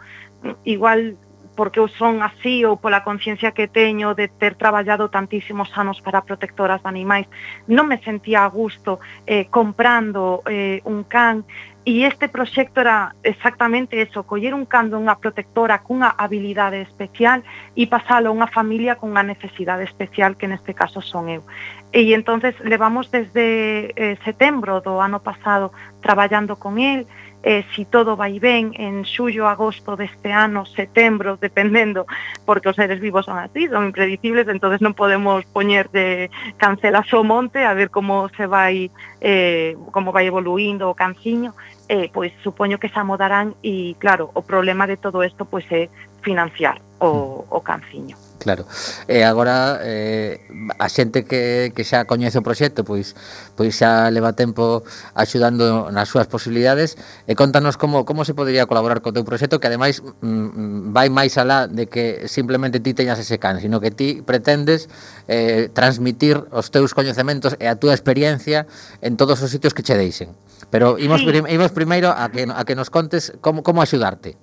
[0.68, 1.16] igual
[1.58, 6.22] porque eu son así ou pola conciencia que teño de ter traballado tantísimos anos para
[6.22, 7.26] protectoras de animais,
[7.66, 11.42] non me sentía a gusto eh, comprando eh, un can
[11.82, 17.42] e este proxecto era exactamente eso, coller un can dunha protectora cunha habilidade especial
[17.74, 21.42] e pasalo a unha familia cunha necesidade especial que neste caso son eu.
[21.90, 27.08] E entonces levamos desde eh, setembro do ano pasado traballando con el,
[27.48, 32.04] eh, si todo vai ben en xullo, agosto deste ano, setembro, dependendo,
[32.44, 36.28] porque os seres vivos son así, son impredicibles, entonces non podemos poñer de
[36.60, 38.92] cancelas o monte a ver como se vai
[39.24, 41.56] eh, como vai evoluindo o canciño,
[41.88, 45.88] eh, pois supoño que xa modarán e claro, o problema de todo isto pois é
[46.20, 48.27] financiar o, o canciño.
[48.38, 48.66] Claro.
[49.10, 50.38] E agora eh,
[50.78, 53.18] a xente que, que xa coñece o proxecto pois
[53.58, 54.86] pois xa leva tempo
[55.18, 56.94] axudando nas súas posibilidades
[57.26, 61.34] e contanos como como se podería colaborar co teu proxecto que ademais mm, vai máis
[61.34, 64.86] alá de que simplemente ti teñas ese can, sino que ti pretendes
[65.26, 68.70] eh, transmitir os teus coñecementos e a túa experiencia
[69.02, 70.30] en todos os sitios que che deixen.
[70.70, 71.26] Pero imos, sí.
[71.26, 74.38] prim, imos primeiro a que, a que nos contes como, como axudarte.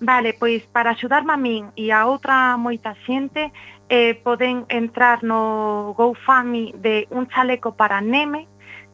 [0.00, 3.52] Vale, pois para axudarme a min e a outra moita xente
[3.88, 8.48] eh, poden entrar no GoFundMe de un chaleco para Neme,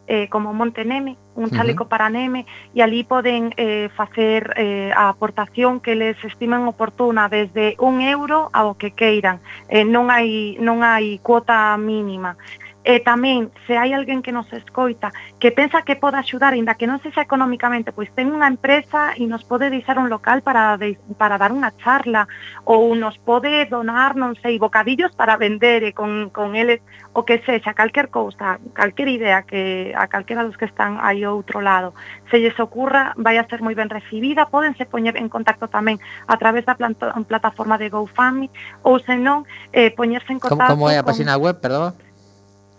[0.07, 1.91] eh, como Monte Neme, un chaleco uh -huh.
[1.91, 2.45] para Neme,
[2.75, 8.51] e ali poden eh, facer eh, a aportación que les estimen oportuna desde un euro
[8.53, 9.39] ao que queiran.
[9.69, 12.37] Eh, non hai non hai cuota mínima.
[12.81, 16.89] E tamén, se hai alguén que nos escoita, que pensa que pode axudar, inda que
[16.89, 20.97] non sexa económicamente, pois ten unha empresa e nos pode deixar un local para, de,
[21.21, 22.25] para dar unha charla,
[22.65, 26.81] ou nos pode donar, non sei, bocadillos para vender e con, con eles,
[27.13, 31.37] o que sexa, calquer cousa, calquer idea que a calquera dos que están aí ao
[31.37, 31.93] outro lado,
[32.33, 36.41] se lles ocurra, vai a ser moi ben recibida, podense poñer en contacto tamén a
[36.41, 38.49] través da planta, plataforma de GoFundMe,
[38.89, 39.45] ou senón,
[39.77, 40.65] eh, poñerse en contacto...
[40.65, 41.93] Como, como é a página web, perdón?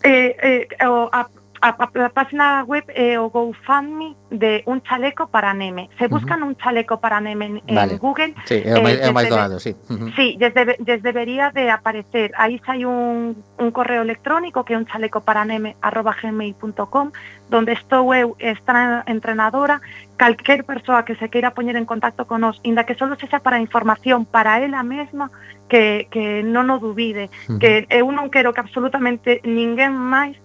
[0.04, 1.30] eh, eh, o, a,
[1.62, 5.90] a, a, a página web eh, o GoFundMe de un chaleco para Neme.
[6.00, 6.50] Se buscan uh -huh.
[6.50, 7.94] un chaleco para Neme en, vale.
[7.94, 8.34] en Google.
[8.46, 9.76] Sí, é o máis, eh, máis doado, sí.
[9.90, 10.16] Uh -huh.
[10.16, 12.32] Sí, desde, desde debería de aparecer.
[12.38, 17.12] Aí hai un, un correo electrónico que é un chaleco para Neme arroba gmail.com
[17.50, 19.82] donde estou eu eh, esta entrenadora
[20.18, 23.60] calquer persoa que se queira poñer en contacto con nos, inda que solo sexa para
[23.60, 25.30] información para ela mesma,
[25.68, 27.60] que, que non o dubide, uh -huh.
[27.60, 30.40] que eh, eu non quero que absolutamente ninguén máis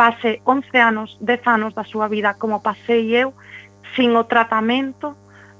[0.00, 3.36] pase 11 anos, 10 anos da súa vida como pasei eu,
[3.92, 5.12] sin o tratamento,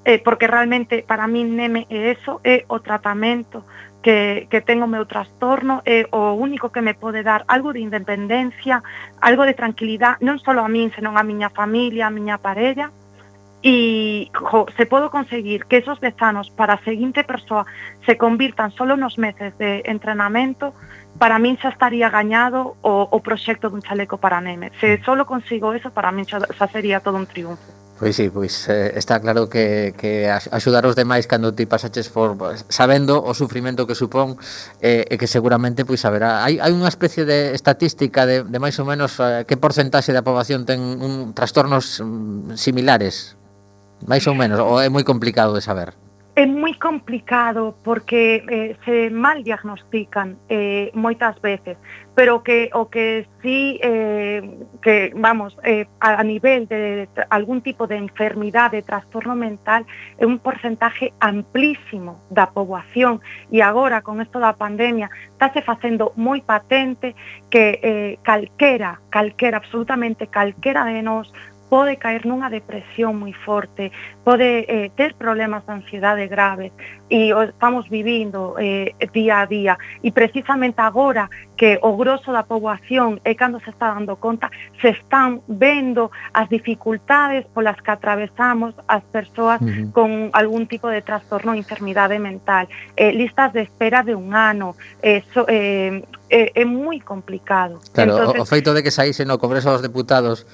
[0.09, 3.69] eh, porque realmente para min neme é eso, é o tratamento
[4.01, 7.85] que, que ten o meu trastorno, é o único que me pode dar algo de
[7.85, 8.81] independencia,
[9.21, 12.89] algo de tranquilidade, non só a min, senón a miña familia, a miña parella,
[13.61, 17.69] e jo, se podo conseguir que esos dezanos para a seguinte persoa
[18.09, 20.73] se convirtan solo nos meses de entrenamento,
[21.21, 24.73] para min xa estaría gañado o, o proxecto dun chaleco para neme.
[24.81, 25.05] Se mm.
[25.05, 27.69] solo consigo eso, para min xa, xa sería todo un triunfo.
[28.01, 32.41] Pois sí, pois eh, está claro que, que axudar os demais cando ti pasaches por
[32.73, 34.41] sabendo o sufrimento que supón
[34.81, 38.81] eh, e que seguramente pois haberá hai, hai unha especie de estatística de, de máis
[38.81, 43.37] ou menos eh, que porcentaxe da poboación ten un, trastornos mm, similares
[44.09, 45.93] máis ou menos, ou é moi complicado de saber
[46.41, 51.77] É moi complicado porque eh, se mal diagnostican eh, moitas veces,
[52.17, 54.41] pero que o que sí eh,
[54.81, 59.85] que vamos eh, a, a nivel de, de, algún tipo de enfermidade, de trastorno mental,
[60.17, 63.21] é un porcentaje amplísimo da poboación.
[63.53, 67.13] E agora con isto da pandemia estáse facendo moi patente
[67.53, 71.29] que eh, calquera, calquera, absolutamente calquera de nós
[71.71, 73.95] pode caer nunha depresión moi forte,
[74.27, 76.75] pode eh, ter problemas de ansiedade graves
[77.07, 82.43] e o estamos vivindo eh, día a día e precisamente agora que o grosso da
[82.43, 84.51] poboación é cando se está dando conta,
[84.83, 89.93] se están vendo as dificultades polas que atravesamos as persoas uh -huh.
[89.95, 92.67] con algún tipo de trastorno ou enfermidade mental.
[92.99, 94.75] Eh, listas de espera de un ano,
[95.07, 97.79] eh, so, eh, é, é moi complicado.
[97.93, 100.47] Claro, Entonces, o, o feito de que saíse no Congreso dos Deputados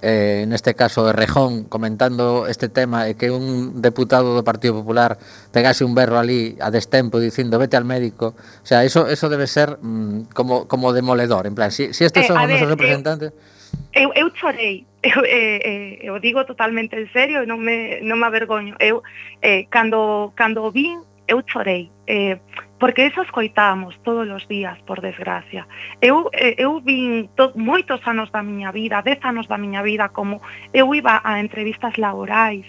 [0.00, 5.20] eh, neste caso de Rejón comentando este tema e que un deputado do Partido Popular
[5.52, 9.44] pegase un berro ali a destempo dicindo vete al médico, o sea, eso eso debe
[9.44, 13.36] ser mm, como como demoledor, en plan, si, si estes eh, son os nosos representantes
[13.36, 13.52] eh,
[13.92, 18.26] eu, eu chorei, eu, eh, eh, eu digo totalmente en serio, non me, non me
[18.26, 18.76] avergoño.
[18.80, 19.04] Eu,
[19.42, 22.38] eh, cando, cando vin eu chorei, eh,
[22.78, 25.66] porque eso escoitamos todos os días, por desgracia.
[26.00, 30.10] Eu, eh, eu vin to, moitos anos da miña vida, dez anos da miña vida,
[30.10, 30.42] como
[30.72, 32.66] eu iba a entrevistas laborais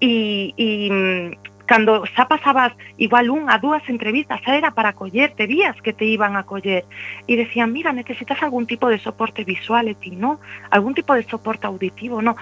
[0.00, 5.46] e, e mm, cando xa pasabas igual unha, dúas entrevistas, xa era para coller, te
[5.46, 6.84] vías que te iban a coller.
[7.24, 11.24] E decían, mira, necesitas algún tipo de soporte visual, e ti, no, algún tipo de
[11.24, 12.36] soporte auditivo, no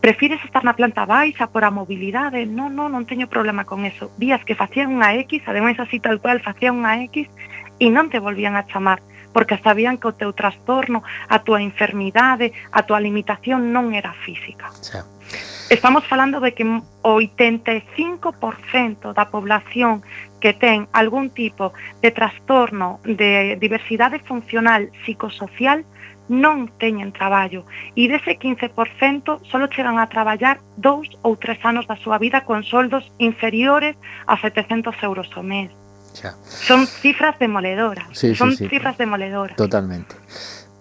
[0.00, 2.48] prefires estar na planta baixa por a mobilidade?
[2.48, 4.08] Non, non, non teño problema con eso.
[4.16, 7.28] Vías que facían unha X, ademais así tal cual facían unha X
[7.80, 12.50] e non te volvían a chamar porque sabían que o teu trastorno, a tua enfermidade,
[12.74, 14.74] a tua limitación non era física.
[14.82, 15.06] Xa.
[15.70, 20.02] Estamos falando de que o 85% da población
[20.42, 21.70] que ten algún tipo
[22.02, 25.86] de trastorno de diversidade funcional psicosocial
[26.30, 27.66] non teñen traballo
[27.98, 28.70] e dese 15%
[29.50, 33.98] só chegan a traballar dous ou tres anos da súa vida con soldos inferiores
[34.30, 35.74] a 700 euros ao mes.
[36.14, 36.38] Xa.
[36.46, 38.06] Son cifras demoledoras.
[38.14, 38.68] Sí, Son sí, sí.
[38.70, 39.58] cifras demoledoras.
[39.58, 40.14] Totalmente.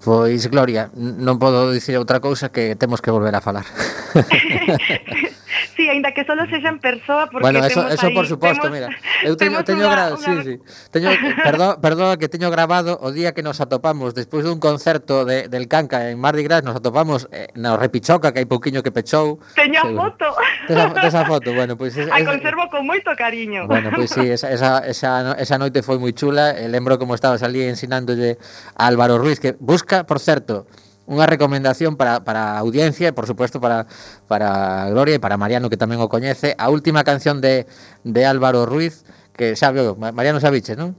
[0.06, 3.66] Pois, Gloria, non podo dicir outra cousa que temos que volver a falar.
[5.76, 8.78] Sí, aínda que solo sexa en persoa porque Bueno, eso, eso ahí, por suposto, temos,
[8.78, 8.90] mira.
[9.24, 10.18] Eu teño, teño una, una...
[10.18, 10.56] sí, sí.
[10.92, 11.10] Teño,
[11.44, 15.68] perdón, perdón que teño grabado o día que nos atopamos despois dun concerto de, del
[15.68, 19.40] Canca en Mardi Gras, nos atopamos eh, na Repichoca, que hai pouquiño que pechou.
[19.56, 20.28] Teño a foto.
[20.68, 21.94] Tesa, tesa foto, bueno, pois...
[21.94, 23.68] Pues, es, a conservo con moito cariño.
[23.68, 27.16] Bueno, pois pues, sí, esa, esa, esa, esa noite foi moi chula, e lembro como
[27.16, 28.38] estabas ali ensinándolle
[28.78, 30.68] a Álvaro Ruiz, que busca, por certo,
[31.10, 33.90] unha recomendación para, para a audiencia e, por suposto, para,
[34.30, 37.66] para Gloria e para Mariano, que tamén o coñece, a última canción de,
[38.06, 39.04] de Álvaro Ruiz,
[39.34, 40.94] que xa veo, Mariano Sabiche, non?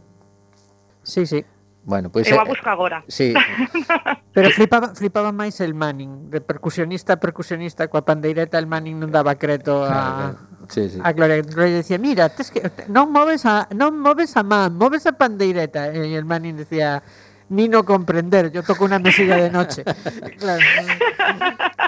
[1.06, 1.46] Sí, sí.
[1.82, 2.98] Bueno, pois pues, Eu a busco agora.
[3.06, 3.34] Eh, sí.
[4.34, 9.10] Pero flipaba, flipaba máis el Manning, de percusionista a percusionista coa pandeireta, el Manning non
[9.14, 10.36] daba creto a
[10.68, 10.98] sí, sí.
[11.00, 12.60] a Gloria Gloria decía, "Mira, tes que
[12.92, 17.00] non moves a non moves a man, moves a pandeireta." E el Manning decía,
[17.50, 18.50] ni no comprender.
[18.50, 19.84] Yo toco una mesilla de noche.
[20.38, 20.62] Claro.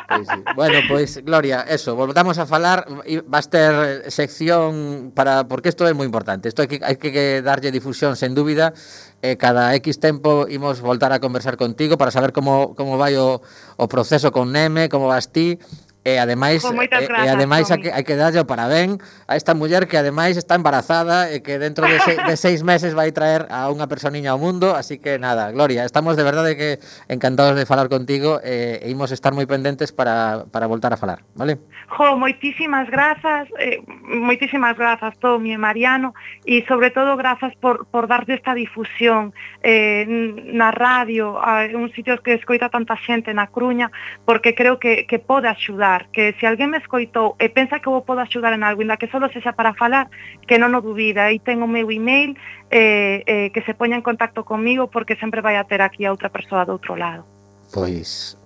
[0.09, 0.45] Pues sí.
[0.55, 2.87] Bueno, pois Gloria, eso, volvamos a falar
[3.27, 6.53] vas ter sección para porque isto é moi importante.
[6.53, 8.77] Isto hai que hai que darlle difusión sen dúbida.
[9.23, 13.41] Eh, cada X tempo imos voltar a conversar contigo para saber como como vai o,
[13.41, 15.57] o proceso con Neme, como vas ti,
[16.05, 18.99] E ademais, e, e ademais hai que, hai que darlle o parabén
[19.31, 22.91] a esta muller que ademais está embarazada e que dentro de, se, de seis meses
[22.91, 26.83] vai traer a unha personiña ao mundo, así que nada, Gloria, estamos de verdade que
[27.07, 31.23] encantados de falar contigo e, e imos estar moi pendentes para, para voltar a falar,
[31.39, 31.63] vale?
[31.95, 38.11] Jo, moitísimas grazas, eh, moitísimas grazas Tomi e Mariano e sobre todo grazas por, por
[38.11, 39.31] darte esta difusión
[39.63, 40.03] eh,
[40.51, 43.95] na radio, a un sitio que escoita tanta xente na Cruña,
[44.27, 47.81] porque creo que, que pode axudar falar, que se alguén me escoitou e eh, pensa
[47.81, 50.09] que vou podo axudar en algo, inda que solo sexa para falar,
[50.47, 51.29] que non o dubida.
[51.29, 52.37] Aí ten o meu email,
[52.71, 56.11] eh, eh, que se poña en contacto comigo, porque sempre vai a ter aquí a
[56.11, 57.25] outra persoa do outro lado.
[57.73, 58.37] Pois,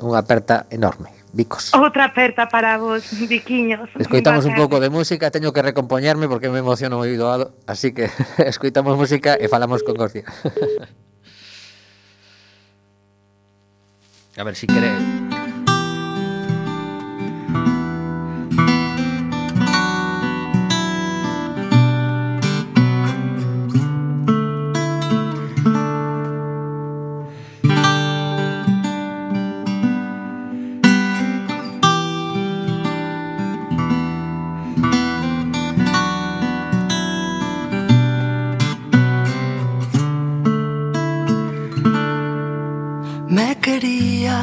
[0.00, 1.12] unha aperta enorme.
[1.36, 1.74] Vicos.
[1.76, 3.92] Outra aperta para vos, Viquiños.
[4.00, 8.08] Escoitamos un pouco de música, teño que recompoñarme porque me emociono moi doado, así que
[8.40, 10.24] escoitamos música e falamos con Gorcia.
[14.36, 15.45] A ver si quere...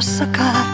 [0.04, 0.73] sacar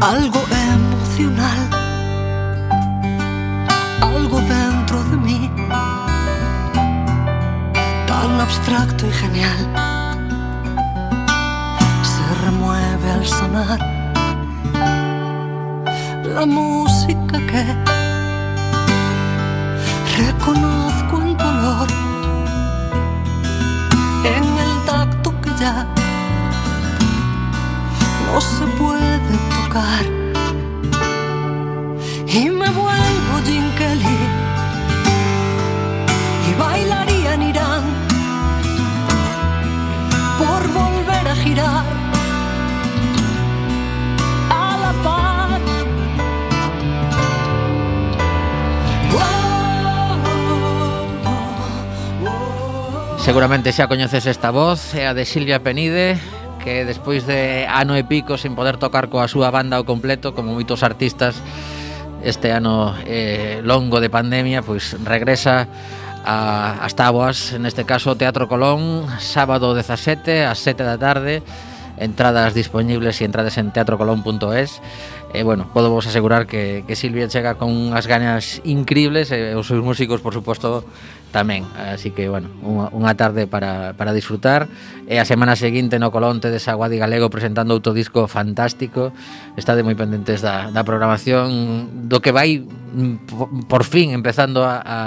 [0.00, 0.40] algo
[0.70, 1.70] emocional,
[4.00, 5.50] algo dentro de mí,
[8.06, 9.58] tan abstracto y genial,
[12.02, 13.78] se remueve al sonar.
[16.24, 17.64] La música que
[20.16, 21.88] reconozco en color,
[24.24, 25.86] en el tacto que ya
[28.26, 29.47] no se puede
[32.26, 33.64] y me vuelvo Jim
[36.48, 37.84] y bailaría en Irán.
[40.38, 41.84] Por volver a girar.
[44.50, 45.38] A la par.
[53.18, 56.37] Seguramente xa coñeces esta voz, é de Silvia Penide.
[56.62, 60.52] que despois de ano e pico sen poder tocar coa súa banda ao completo, como
[60.52, 61.38] moitos artistas
[62.22, 65.70] este ano eh, longo de pandemia, pois regresa
[66.26, 71.46] a, as táboas, neste caso Teatro Colón, sábado 17 ás 7 da tarde,
[71.98, 74.82] entradas disponibles e entrades en teatrocolón.es
[75.34, 79.52] e eh, bueno, podo vos asegurar que, que Silvia chega con unhas ganas increíbles e
[79.52, 80.88] eh, os seus músicos, por suposto,
[81.28, 84.66] tamén, así que, bueno, unha, unha tarde para, para disfrutar.
[85.04, 89.12] E a semana seguinte no Colonte de Saguadi Galego presentando outro disco fantástico.
[89.60, 94.98] Estade moi pendentes da, da programación do que vai mm, por fin empezando a, a,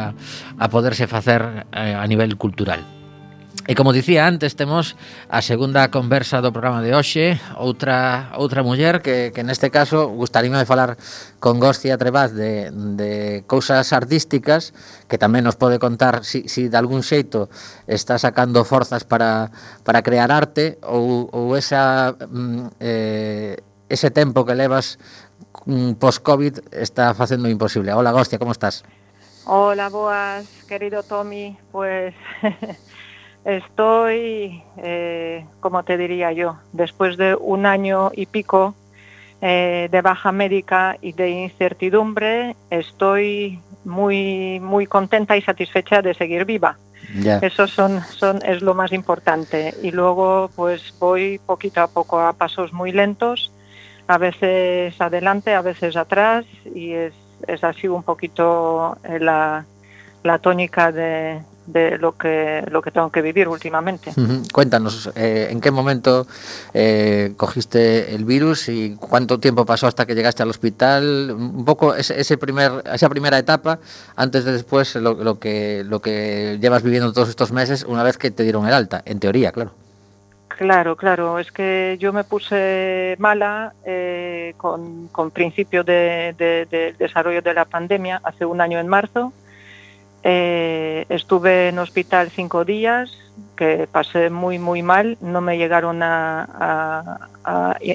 [0.62, 3.01] a poderse facer a, a nivel cultural.
[3.70, 4.98] E como dicía antes, temos
[5.30, 10.58] a segunda conversa do programa de hoxe, outra outra muller que, que neste caso gustaríno
[10.58, 10.98] de falar
[11.38, 14.74] con Gostia Trebaz de, de cousas artísticas
[15.06, 17.54] que tamén nos pode contar si, si de algún xeito
[17.86, 19.54] está sacando forzas para,
[19.86, 23.62] para crear arte ou, ou esa, mm, eh,
[23.94, 24.98] ese tempo que levas
[25.70, 27.94] mm, post-Covid está facendo imposible.
[27.94, 28.82] Hola Gostia, como estás?
[29.46, 32.18] Hola, boas, querido Tommy, pues...
[33.46, 38.76] Estoy, eh, como te diría yo, después de un año y pico
[39.42, 46.46] eh, de baja médica y de incertidumbre, estoy muy, muy contenta y satisfecha de seguir
[46.46, 46.78] viva.
[47.42, 49.74] Eso son, son, es lo más importante.
[49.82, 53.52] Y luego pues voy poquito a poco a pasos muy lentos,
[54.08, 57.14] a veces adelante, a veces atrás, y es,
[57.48, 59.66] es así un poquito la,
[60.24, 64.12] la tónica de, de lo que lo que tengo que vivir últimamente.
[64.52, 66.28] Cuéntanos, eh, ¿en qué momento
[66.74, 71.32] eh, cogiste el virus y cuánto tiempo pasó hasta que llegaste al hospital?
[71.32, 73.80] Un poco ese, primer, esa primera etapa,
[74.16, 78.32] antes de después lo, que lo que llevas viviendo todos estos meses, una vez que
[78.32, 79.72] te dieron el alta, en teoría, claro.
[80.48, 81.40] Claro, claro.
[81.40, 87.66] Es que yo me puse mala eh, con, con principio de, de desarrollo de la
[87.66, 89.34] pandemia hace un año en marzo
[90.24, 93.18] eh, estuve en hospital cinco días,
[93.56, 95.18] que pasé muy, muy mal.
[95.22, 97.28] No me llegaron a,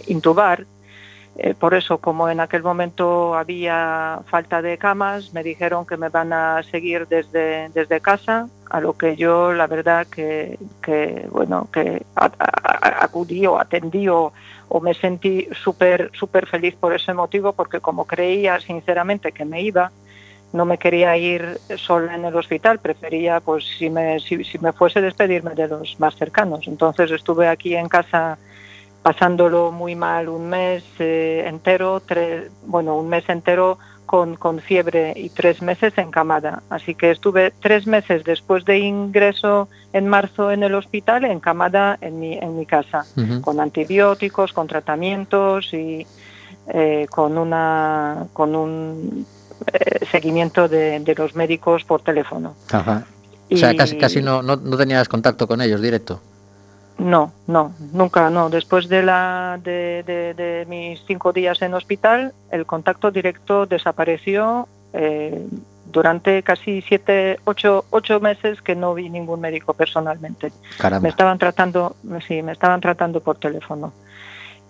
[0.06, 0.64] intubar.
[1.38, 6.08] Eh, por eso, como en aquel momento había falta de camas, me dijeron que me
[6.08, 11.68] van a seguir desde, desde casa, a lo que yo, la verdad, que, que bueno,
[11.70, 14.32] que acudí o atendí o,
[14.68, 19.60] o me sentí súper, súper feliz por ese motivo, porque como creía sinceramente que me
[19.60, 19.92] iba,
[20.56, 25.00] no me quería ir sola en el hospital, prefería, pues, si me, si, me fuese
[25.00, 26.66] despedirme de los más cercanos.
[26.66, 28.38] Entonces estuve aquí en casa
[29.02, 32.02] pasándolo muy mal un mes eh, entero,
[32.66, 36.62] bueno, un mes entero con, con, fiebre y tres meses encamada.
[36.70, 42.18] Así que estuve tres meses después de ingreso en marzo en el hospital encamada en
[42.18, 43.04] mi, en mi casa,
[43.42, 46.04] con antibióticos, con tratamientos y
[46.68, 49.24] eh, con, una, con un
[49.72, 52.54] eh, seguimiento de, los médicos por teléfono.
[53.50, 56.20] O sea, casi, casi no, no, tenías contacto con ellos directo.
[56.98, 58.48] No, no, nunca, no.
[58.48, 65.46] Después de, la, de, mis cinco días en hospital, el contacto directo desapareció eh,
[65.92, 70.52] durante casi siete, ocho, ocho meses que no vi ningún médico personalmente.
[71.00, 71.96] Me estaban tratando,
[72.26, 73.92] sí, me estaban tratando por teléfono.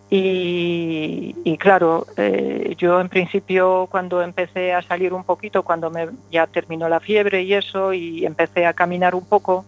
[0.08, 6.46] Y, claro, eh, yo en principio cuando empecé a salir un poquito, cuando me, ya
[6.46, 9.64] terminó la fiebre y eso, y empecé a caminar un poco,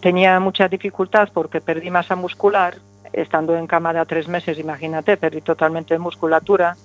[0.00, 2.76] tenía mucha dificultad porque perdí masa muscular,
[3.12, 6.76] estando en cama de tres meses, imagínate, perdí totalmente musculatura,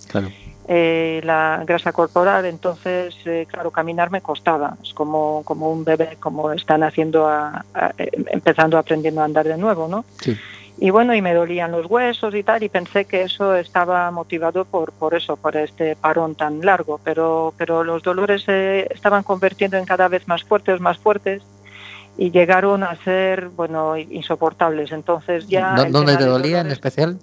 [0.67, 6.17] eh, la grasa corporal, entonces, eh, claro, caminar me costaba, es como, como un bebé,
[6.19, 7.29] como están haciendo,
[8.31, 10.03] empezando aprendiendo a andar de nuevo, ¿no?
[10.19, 10.37] Sí
[10.77, 14.65] y bueno, y me dolían los huesos y tal, y pensé que eso estaba motivado
[14.65, 19.77] por, por eso, por este parón tan largo, pero, pero los dolores se estaban convirtiendo
[19.77, 21.43] en cada vez más fuertes, más fuertes,
[22.17, 24.91] y llegaron a ser, bueno, insoportables.
[24.91, 25.75] Entonces ya...
[25.89, 27.19] ¿Dónde te dolía en especial?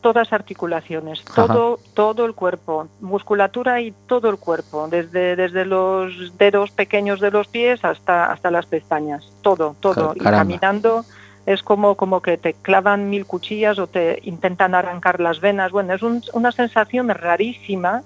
[0.00, 6.70] Todas articulaciones, todo, todo el cuerpo, musculatura y todo el cuerpo, desde, desde los dedos
[6.70, 11.04] pequeños de los pies hasta, hasta las pestañas, todo, todo, y caminando
[11.48, 15.72] es como, como que te clavan mil cuchillas o te intentan arrancar las venas.
[15.72, 16.02] Bueno, es
[16.34, 18.02] una sensación rarísima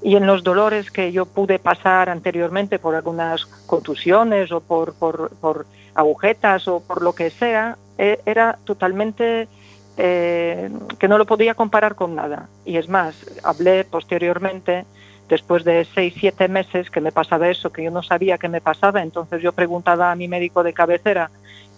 [0.00, 5.66] y en los dolores que yo pude pasar anteriormente por algunas contusiones o por, por,
[5.96, 9.48] agujetas o por lo que sea, e, era totalmente
[9.96, 10.70] eh,
[11.00, 12.48] que no lo podía comparar con nada.
[12.64, 14.84] Y es más, hablé posteriormente,
[15.28, 18.60] después de seis, siete meses que me pasaba eso, que yo no sabía que me
[18.60, 21.28] pasaba, entonces yo preguntaba a mi médico de cabecera,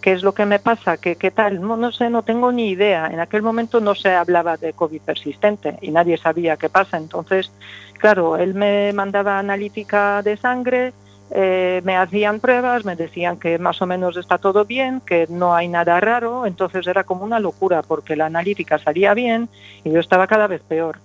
[0.01, 0.97] ¿Qué es lo que me pasa?
[0.97, 1.61] ¿Qué, qué tal?
[1.61, 3.07] No, no sé, no tengo ni idea.
[3.07, 6.97] En aquel momento no se hablaba de COVID persistente y nadie sabía qué pasa.
[6.97, 7.51] Entonces,
[7.99, 10.93] claro, él me mandaba analítica de sangre,
[11.29, 15.53] eh, me hacían pruebas, me decían que más o menos está todo bien, que no
[15.53, 16.47] hay nada raro.
[16.47, 19.49] Entonces era como una locura porque la analítica salía bien
[19.83, 20.97] y yo estaba cada vez peor.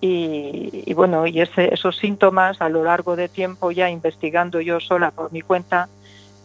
[0.00, 5.10] Y, bueno, y ese, esos síntomas a lo largo de tiempo ya investigando yo sola
[5.10, 5.88] por mi cuenta,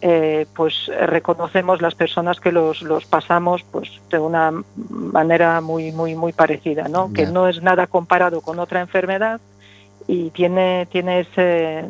[0.05, 4.51] eh, pues reconocemos las personas que los, los, pasamos pues de una
[4.89, 9.39] manera muy muy muy parecida no que no es nada comparado con otra enfermedad
[10.05, 11.85] y tiene tiene ese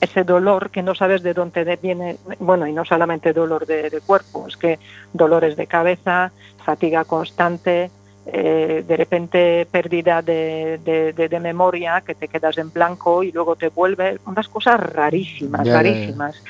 [0.00, 4.46] ese dolor que no sabes de dónde viene bueno y no solamente dolor de, cuerpo
[4.46, 4.78] es que
[5.12, 6.30] dolores de cabeza
[6.64, 7.90] fatiga constante
[8.26, 10.80] eh, de repente pérdida de,
[11.14, 16.42] de, memoria, que te quedas en blanco y luego te vuelve unas cosas rarísimas, rarísimas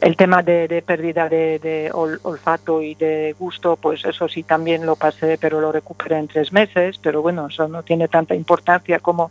[0.00, 5.38] el tema de, pérdida de, olfato y de gusto, pues eso sí también lo pasé,
[5.38, 9.30] pero lo recuperé en tres meses, pero bueno, eso no tiene tanta importancia como,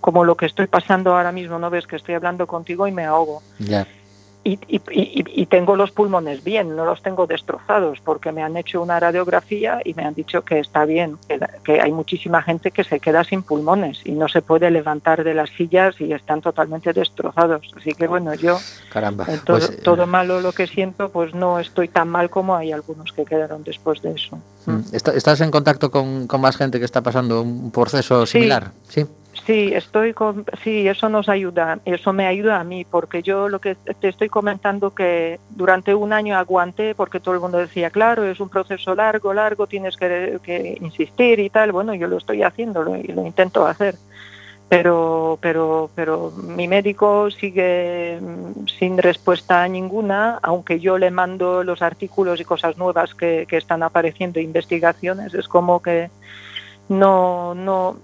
[0.00, 3.04] como lo que estoy pasando ahora mismo, ¿no ves que estoy hablando contigo y me
[3.04, 3.42] ahogo?
[4.44, 9.80] Y, tengo los pulmones bien, no los tengo destrozados porque me han hecho una radiografía
[9.84, 11.18] y me han dicho que está bien,
[11.64, 15.34] que, hay muchísima gente que se queda sin pulmones y no se puede levantar de
[15.34, 17.66] las sillas y están totalmente destrozados.
[17.76, 18.58] Así que bueno, yo
[18.90, 22.72] Caramba, todo, pues, todo, malo lo que siento, pues no estoy tan mal como hay
[22.72, 24.38] algunos que quedaron después de eso.
[24.66, 28.72] Mm, ¿Estás en contacto con, con más gente que está pasando un proceso similar?
[28.88, 29.02] Sí.
[29.02, 29.06] Sí,
[29.48, 33.74] estoy con, sí, eso nos ayuda, eso me ayuda a mí, porque yo lo que
[33.74, 38.40] te estoy comentando que durante un año aguanté, porque todo el mundo decía, claro, es
[38.40, 41.72] un proceso largo, largo, tienes que, insistir y tal.
[41.72, 43.94] Bueno, yo lo estoy haciendo lo, lo intento hacer,
[44.68, 48.18] pero, pero, pero mi médico sigue
[48.78, 53.82] sin respuesta ninguna, aunque yo le mando los artículos y cosas nuevas que, que están
[53.82, 56.10] apareciendo, investigaciones, es como que
[56.88, 57.96] no, no,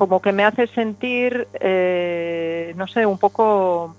[0.00, 3.94] como que me hace sentir, eh, no sé, un poco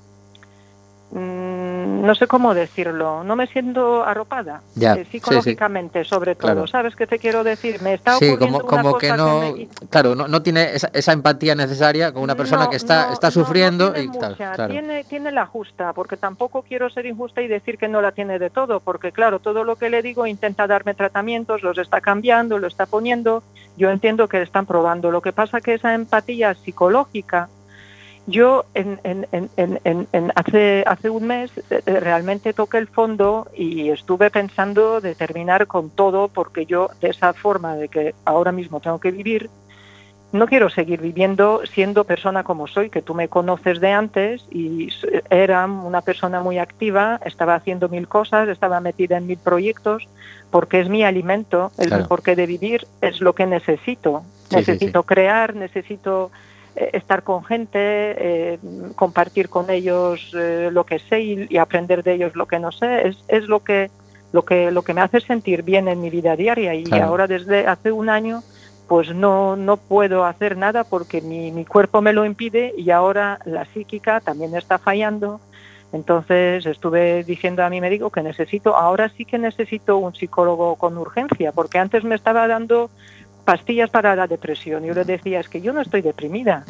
[1.13, 7.19] no sé cómo decirlo, no me siento arropada eh, psicológicamente sobre todo, ¿sabes qué te
[7.19, 7.81] quiero decir?
[7.81, 9.53] Me está sí, como, como que no,
[9.89, 14.67] claro, no, tiene esa, empatía necesaria con una persona que está, está sufriendo tiene, y,
[14.67, 18.39] tiene, tiene la justa, porque tampoco quiero ser injusta y decir que no la tiene
[18.39, 22.57] de todo, porque claro, todo lo que le digo intenta darme tratamientos, los está cambiando,
[22.57, 23.43] lo está poniendo,
[23.75, 27.49] yo entiendo que están probando, lo que pasa que esa empatía psicológica
[28.27, 28.99] yo en,
[30.35, 35.67] hace, hace un mes eh, eh, realmente toqué el fondo y estuve pensando de terminar
[35.67, 39.49] con todo porque yo de esa forma de que ahora mismo tengo que vivir,
[40.31, 44.89] no quiero seguir viviendo siendo persona como soy, que tú me conoces de antes y
[45.29, 50.07] era una persona muy activa, estaba haciendo mil cosas, estaba metida en mil proyectos,
[50.49, 54.23] porque es mi alimento, el porqué de vivir es lo que necesito.
[54.51, 56.31] necesito crear, necesito
[56.75, 58.59] estar con gente, eh,
[58.95, 63.07] compartir con ellos eh, lo que sé y, aprender de ellos lo que no sé,
[63.07, 63.89] es, es lo que
[64.31, 66.73] lo que lo que me hace sentir bien en mi vida diaria.
[66.73, 68.43] Y ahora desde hace un año
[68.87, 73.39] pues no no puedo hacer nada porque mi, mi cuerpo me lo impide y ahora
[73.45, 75.41] la psíquica también está fallando.
[75.93, 80.97] Entonces estuve diciendo a mi médico que necesito, ahora sí que necesito un psicólogo con
[80.97, 82.89] urgencia, porque antes me estaba dando
[83.45, 84.83] pastillas para la depresión.
[84.83, 86.65] Yo le decía, es que yo no estoy deprimida.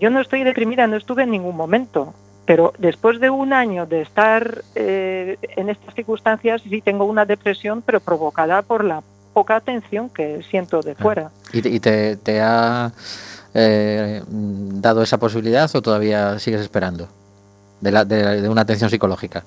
[0.00, 2.14] Yo no estoy deprimida, no estuve en ningún momento.
[2.46, 7.82] Pero después de un año de estar eh, en estas circunstancias, sí tengo una depresión,
[7.82, 9.02] pero provocada por la
[9.34, 11.30] poca atención que siento de fuera.
[11.52, 12.90] ¿Y te, ha
[13.52, 17.08] eh, dado esa posibilidad o todavía sigues esperando
[17.80, 19.44] de, la, de una atención psicológica?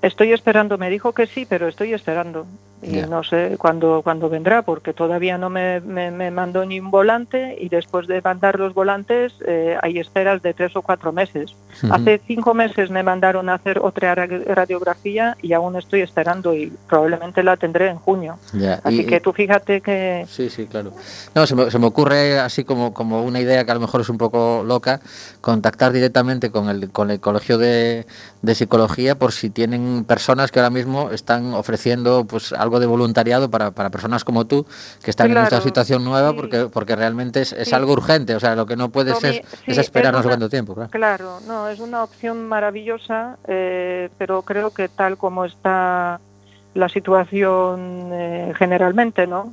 [0.00, 2.46] Estoy esperando, me dijo que sí, pero estoy esperando
[2.82, 7.56] y no sé cuándo, cuándo vendrá porque todavía no me, me, mandó ni un volante
[7.60, 11.54] y después de mandar los volantes eh, hay esperas de tres o cuatro meses.
[11.90, 17.42] Hace cinco meses me mandaron a hacer otra radiografía y aún estoy esperando y probablemente
[17.42, 18.38] la tendré en junio.
[18.82, 20.26] Así que tú fíjate que...
[20.28, 20.92] Sí, sí, claro.
[21.34, 24.00] No, se me, se me, ocurre así como, como una idea que a lo mejor
[24.00, 25.00] es un poco loca,
[25.40, 28.06] contactar directamente con el, con el Colegio de,
[28.42, 33.50] de Psicología por si tienen personas que ahora mismo están ofreciendo pues algo de voluntariado
[33.50, 34.66] para, para personas como tú
[35.02, 38.54] que están en esta situación nueva porque porque realmente es, es algo urgente, o sea,
[38.54, 40.74] lo que no puede ser es esperar no sé cuánto tiempo.
[40.90, 41.40] Claro.
[41.46, 46.20] no, es una opción maravillosa, eh, pero creo que tal como está
[46.74, 49.52] la situación eh, generalmente, ¿no?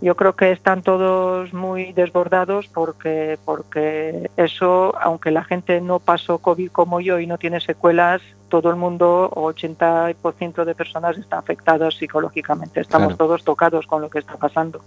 [0.00, 6.38] Yo creo que están todos muy desbordados porque porque eso, aunque la gente no pasó
[6.38, 11.96] COVID como yo y no tiene secuelas, todo el mundo, 80% de personas están afectadas
[11.96, 12.80] psicológicamente.
[12.80, 14.80] Estamos todos tocados con lo que está pasando.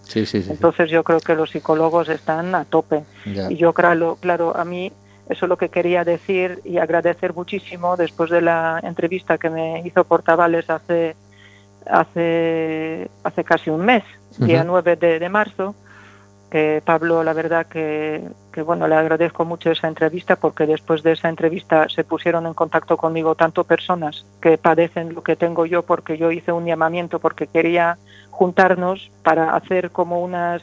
[0.49, 3.03] Entonces yo creo que los psicólogos están a tope.
[3.25, 4.91] Y yo claro, claro, a mí
[5.29, 9.81] eso es lo que quería decir y agradecer muchísimo después de la entrevista que me
[9.85, 11.15] hizo Portavales hace
[11.85, 14.03] hace hace casi un mes,
[14.37, 15.75] día 9 de marzo
[16.51, 18.21] que Pablo, la verdad que,
[18.51, 22.53] que, bueno, le agradezco mucho esa entrevista porque después de esa entrevista se pusieron en
[22.53, 27.19] contacto conmigo tanto personas que padecen lo que tengo yo porque yo hice un llamamiento
[27.19, 27.97] porque quería
[28.31, 30.61] juntarnos para hacer como unas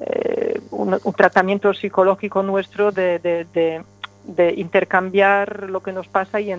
[0.00, 3.82] eh, un, tratamiento psicológico nuestro de, de de
[4.56, 6.54] intercambiar lo que nos pasa y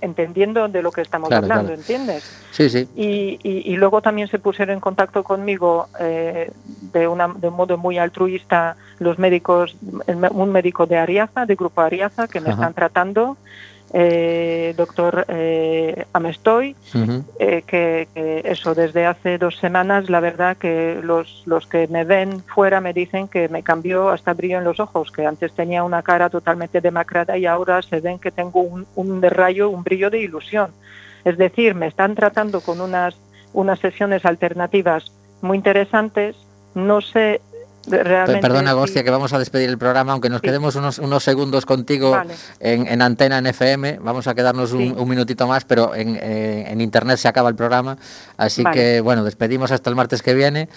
[0.00, 2.24] entendiendo de lo que estamos hablando, ¿entiendes?
[2.50, 2.88] Sí, sí.
[2.96, 6.50] Y, y, luego también se pusieron en contacto conmigo eh,
[6.92, 9.76] de, una, de un modo muy altruista los médicos,
[10.06, 13.36] un médico de Ariaza, de Grupo Ariaza, que me están tratando
[13.92, 16.76] eh, doctor eh, Amestoy,
[17.38, 18.06] eh, que,
[18.44, 22.92] eso desde hace dos semanas, la verdad que los, los que me ven fuera me
[22.92, 26.80] dicen que me cambió hasta brillo en los ojos, que antes tenía una cara totalmente
[26.80, 30.70] demacrada y ahora se ven que tengo un, un derrayo, un brillo de ilusión.
[31.24, 33.16] Es decir, me están tratando con unas,
[33.52, 35.12] unas sesiones alternativas
[35.42, 36.36] muy interesantes.
[36.74, 37.40] No sé
[37.88, 42.16] Perdona, Agostia, que vamos a despedir el programa, aunque nos quedemos unos, unos segundos contigo
[42.60, 47.18] en, antena en FM, vamos a quedarnos un, minutito más, pero en, eh, en, internet
[47.18, 47.96] se acaba el programa,
[48.36, 50.68] así que bueno, despedimos hasta el martes que viene